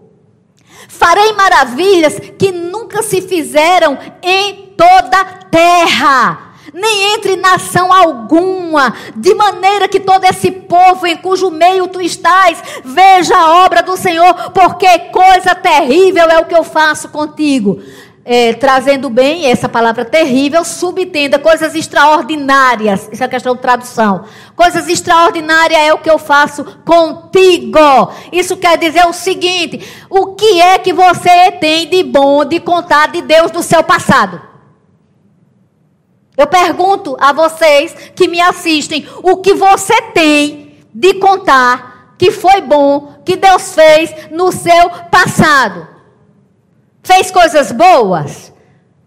[0.88, 9.86] Farei maravilhas que nunca se fizeram em toda terra nem entre nação alguma, de maneira
[9.86, 14.98] que todo esse povo em cujo meio tu estás veja a obra do Senhor, porque
[15.10, 17.82] coisa terrível é o que eu faço contigo.
[18.24, 23.08] É, trazendo bem essa palavra terrível, subtenda coisas extraordinárias.
[23.10, 24.24] Isso é questão de tradução.
[24.54, 27.78] Coisas extraordinárias é o que eu faço contigo.
[28.30, 33.08] Isso quer dizer o seguinte: o que é que você tem de bom de contar
[33.10, 34.40] de Deus no seu passado?
[36.36, 42.60] Eu pergunto a vocês que me assistem: o que você tem de contar que foi
[42.60, 45.91] bom, que Deus fez no seu passado?
[47.02, 48.52] Fez coisas boas?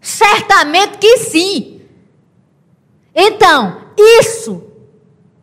[0.00, 1.80] Certamente que sim.
[3.14, 4.62] Então, isso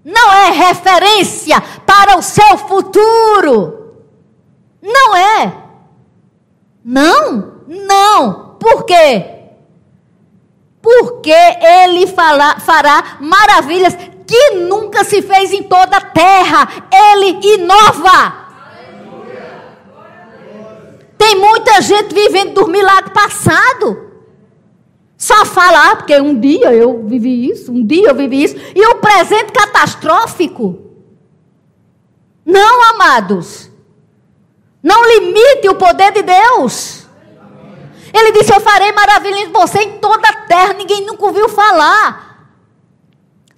[0.06, 3.96] não é referência para o seu futuro.
[4.82, 5.54] Não é.
[6.84, 8.56] Não, não.
[8.60, 9.26] Por quê?
[10.82, 13.96] Porque ele fala, fará maravilhas
[14.28, 16.68] que nunca se fez em toda a terra.
[16.92, 18.43] Ele inova.
[21.24, 23.96] Tem muita gente vivendo dos milagres passados.
[25.18, 28.58] Só falar, ah, porque um dia eu vivi isso, um dia eu vivi isso.
[28.76, 30.82] E o presente catastrófico.
[32.46, 33.72] Não, amados.
[34.84, 37.08] Não limite o poder de Deus.
[38.14, 40.74] Ele disse: Eu farei maravilha em você em toda a terra.
[40.74, 42.33] Ninguém nunca ouviu falar.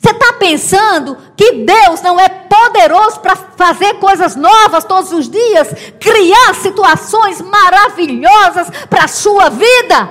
[0.05, 5.67] Você está pensando que Deus não é poderoso para fazer coisas novas todos os dias?
[5.99, 10.07] Criar situações maravilhosas para a sua vida?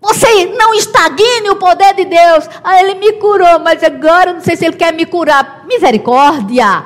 [0.00, 2.50] Você não estagne o poder de Deus.
[2.64, 5.62] Ah, ele me curou, mas agora não sei se ele quer me curar.
[5.66, 6.84] Misericórdia.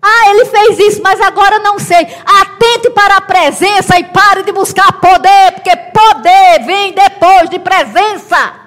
[0.00, 2.08] Ah, ele fez isso, mas agora não sei.
[2.40, 8.63] Atente para a presença e pare de buscar poder, porque poder vem depois de presença.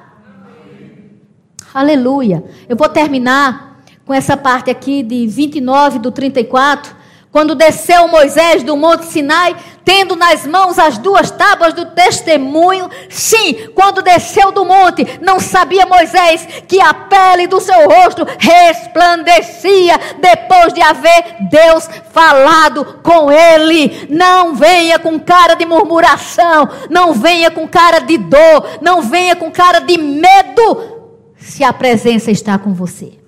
[1.74, 2.44] Aleluia.
[2.68, 6.96] Eu vou terminar com essa parte aqui de 29 do 34.
[7.30, 13.70] Quando desceu Moisés do Monte Sinai, tendo nas mãos as duas tábuas do testemunho, sim,
[13.76, 20.74] quando desceu do monte, não sabia Moisés que a pele do seu rosto resplandecia depois
[20.74, 24.08] de haver Deus falado com ele.
[24.10, 29.52] Não venha com cara de murmuração, não venha com cara de dor, não venha com
[29.52, 30.97] cara de medo
[31.38, 33.20] se a presença está com você.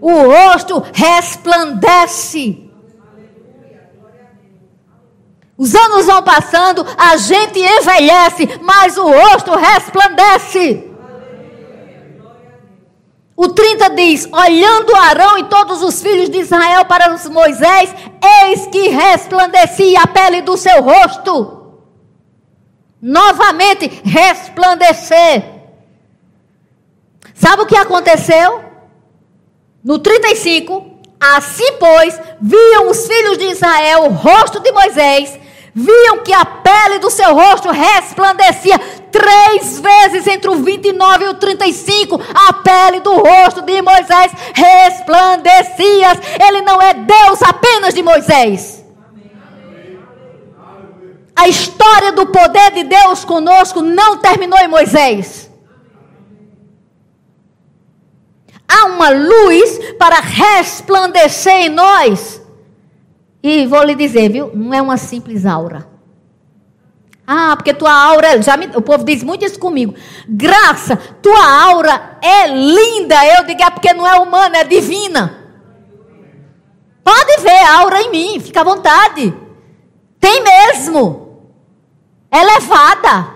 [0.00, 2.70] O rosto resplandece.
[5.58, 10.90] Os anos vão passando, a gente envelhece, mas o rosto resplandece.
[13.34, 17.94] O 30 diz: Olhando Arão e todos os filhos de Israel para os Moisés,
[18.44, 21.56] eis que resplandecia a pele do seu rosto.
[23.00, 25.55] Novamente, resplandecer.
[27.36, 28.64] Sabe o que aconteceu?
[29.84, 35.38] No 35, assim pois, viam os filhos de Israel o rosto de Moisés,
[35.74, 38.78] viam que a pele do seu rosto resplandecia
[39.12, 46.18] três vezes entre o 29 e o 35, a pele do rosto de Moisés resplandecia.
[46.48, 48.82] Ele não é Deus apenas de Moisés.
[51.36, 55.45] A história do poder de Deus conosco não terminou em Moisés.
[58.68, 62.42] Há uma luz para resplandecer em nós.
[63.42, 64.50] E vou lhe dizer, viu?
[64.54, 65.86] Não é uma simples aura.
[67.26, 69.94] Ah, porque tua aura, já me, o povo diz muito isso comigo.
[70.28, 73.16] Graça, tua aura é linda.
[73.26, 75.44] Eu digo, é porque não é humana, é divina.
[77.02, 79.34] Pode ver a aura em mim, fica à vontade.
[80.20, 81.50] Tem mesmo.
[82.32, 83.34] Elevada.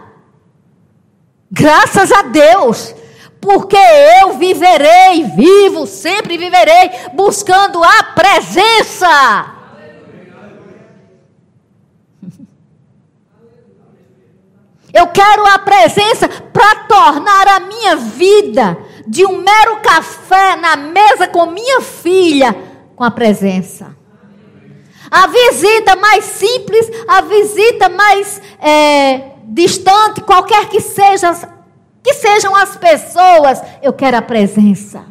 [1.50, 2.94] Graças a Deus
[3.40, 3.78] porque
[4.22, 9.54] eu viverei, vivo, sempre viverei, buscando a presença.
[14.92, 18.76] Eu quero a presença para tornar a minha vida
[19.06, 22.54] de um mero café na mesa com minha filha,
[22.96, 23.96] com a presença.
[25.08, 31.59] A visita mais simples, a visita mais é, distante, qualquer que seja
[32.02, 35.04] que sejam as pessoas, eu quero a presença.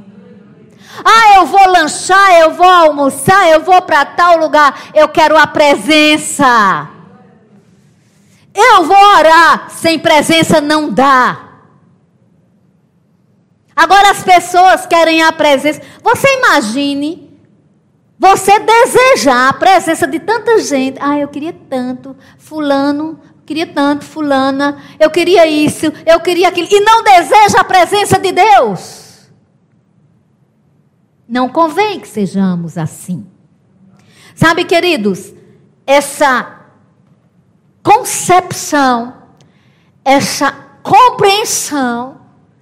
[1.04, 5.48] Ah, eu vou lanchar, eu vou almoçar, eu vou para tal lugar, eu quero a
[5.48, 6.90] presença.
[8.54, 11.50] Eu vou orar, sem presença não dá.
[13.76, 15.82] Agora as pessoas querem a presença.
[16.04, 17.30] Você imagine
[18.18, 20.98] você desejar a presença de tanta gente.
[21.00, 22.18] Ah, eu queria tanto.
[22.38, 23.18] Fulano
[23.50, 28.32] queria tanto, fulana, eu queria isso, eu queria aquilo, e não deseja a presença de
[28.32, 29.28] Deus.
[31.28, 33.26] Não convém que sejamos assim.
[34.36, 35.34] Sabe, queridos,
[35.84, 36.60] essa
[37.82, 39.16] concepção,
[40.06, 40.52] essa
[40.84, 42.22] compreensão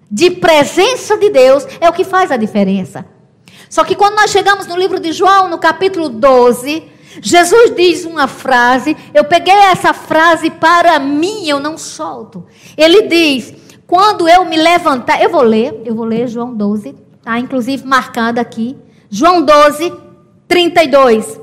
[0.09, 3.05] de presença de Deus é o que faz a diferença.
[3.69, 6.89] Só que quando nós chegamos no livro de João, no capítulo 12,
[7.22, 12.45] Jesus diz uma frase, eu peguei essa frase para mim, eu não solto.
[12.78, 13.53] Ele diz:
[13.86, 18.39] quando eu me levantar, eu vou ler, eu vou ler João 12, tá inclusive marcado
[18.39, 18.78] aqui.
[19.09, 19.93] João 12,
[20.47, 21.39] 32.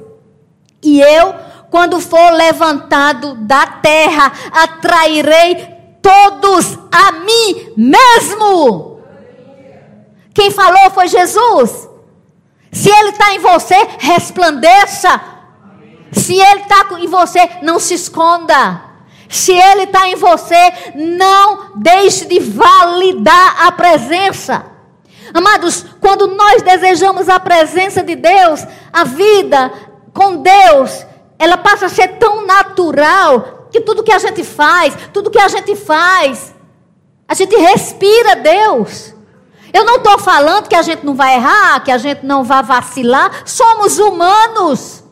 [0.82, 1.34] E eu,
[1.70, 9.00] quando for levantado da terra, atrairei todos a mim mesmo.
[10.34, 11.88] Quem falou foi Jesus.
[12.70, 15.33] Se Ele está em você, resplandeça.
[16.14, 18.80] Se Ele está em você, não se esconda.
[19.28, 24.64] Se Ele está em você, não deixe de validar a presença.
[25.32, 29.72] Amados, quando nós desejamos a presença de Deus, a vida
[30.12, 31.04] com Deus,
[31.38, 35.48] ela passa a ser tão natural que tudo que a gente faz, tudo que a
[35.48, 36.54] gente faz,
[37.26, 39.12] a gente respira Deus.
[39.72, 42.62] Eu não estou falando que a gente não vai errar, que a gente não vai
[42.62, 43.42] vacilar.
[43.44, 45.03] Somos humanos.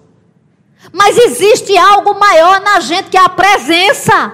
[0.92, 4.32] Mas existe algo maior na gente que é a presença.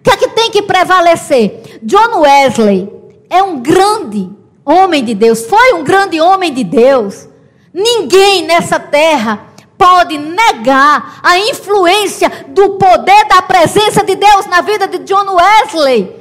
[0.00, 1.78] O que é que tem que prevalecer?
[1.82, 2.90] John Wesley
[3.30, 4.30] é um grande
[4.64, 7.28] homem de Deus, foi um grande homem de Deus.
[7.72, 14.88] Ninguém nessa terra pode negar a influência do poder da presença de Deus na vida
[14.88, 16.18] de John Wesley.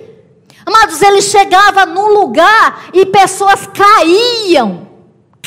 [0.65, 4.86] Amados, ele chegava num lugar e pessoas caíam.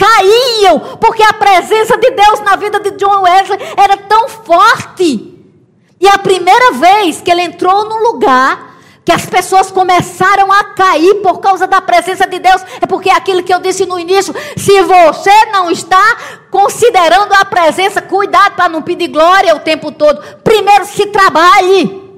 [0.01, 5.39] Caíam, porque a presença de Deus na vida de John Wesley era tão forte.
[6.01, 8.71] E a primeira vez que ele entrou num lugar
[9.05, 13.15] que as pessoas começaram a cair por causa da presença de Deus, é porque é
[13.15, 16.17] aquilo que eu disse no início: se você não está
[16.51, 20.23] considerando a presença, cuidado para não pedir glória o tempo todo.
[20.43, 22.10] Primeiro se trabalhe.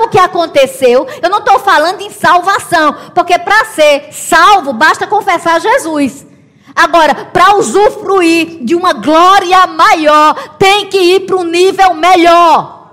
[0.00, 1.06] Sabe o que aconteceu?
[1.20, 6.26] Eu não estou falando em salvação, porque para ser salvo basta confessar Jesus.
[6.74, 12.92] Agora, para usufruir de uma glória maior, tem que ir para um nível melhor.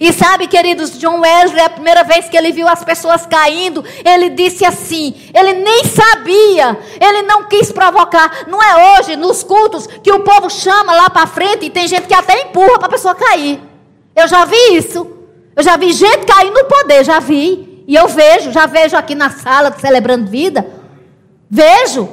[0.00, 4.30] E sabe, queridos, John Wesley, a primeira vez que ele viu as pessoas caindo, ele
[4.30, 8.46] disse assim: ele nem sabia, ele não quis provocar.
[8.46, 12.06] Não é hoje, nos cultos, que o povo chama lá para frente e tem gente
[12.06, 13.60] que até empurra para a pessoa cair.
[14.14, 15.11] Eu já vi isso.
[15.54, 17.84] Eu já vi gente cair no poder, já vi.
[17.86, 20.66] E eu vejo, já vejo aqui na sala celebrando vida.
[21.50, 22.08] Vejo.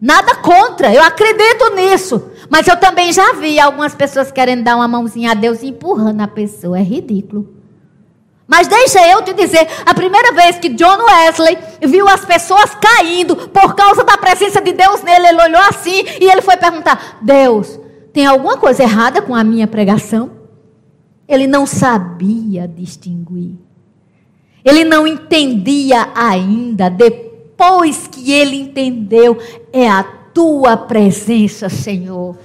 [0.00, 2.30] Nada contra, eu acredito nisso.
[2.50, 6.20] Mas eu também já vi algumas pessoas querendo dar uma mãozinha a Deus e empurrando
[6.20, 6.78] a pessoa.
[6.78, 7.54] É ridículo.
[8.46, 13.34] Mas deixa eu te dizer, a primeira vez que John Wesley viu as pessoas caindo
[13.48, 17.80] por causa da presença de Deus nele, ele olhou assim e ele foi perguntar: Deus,
[18.12, 20.30] tem alguma coisa errada com a minha pregação?
[21.28, 23.56] Ele não sabia distinguir.
[24.64, 26.88] Ele não entendia ainda.
[26.88, 29.38] Depois que ele entendeu,
[29.72, 32.36] é a tua presença, Senhor.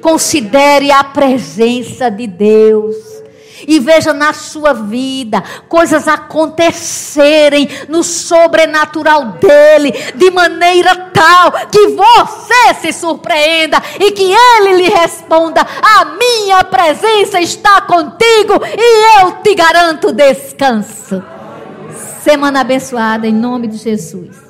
[0.00, 3.15] Considere a presença de Deus
[3.66, 12.74] e veja na sua vida coisas acontecerem no sobrenatural dele, de maneira tal que você
[12.80, 19.54] se surpreenda e que ele lhe responda: A minha presença está contigo e eu te
[19.54, 21.22] garanto descanso.
[22.22, 24.45] Semana abençoada em nome de Jesus.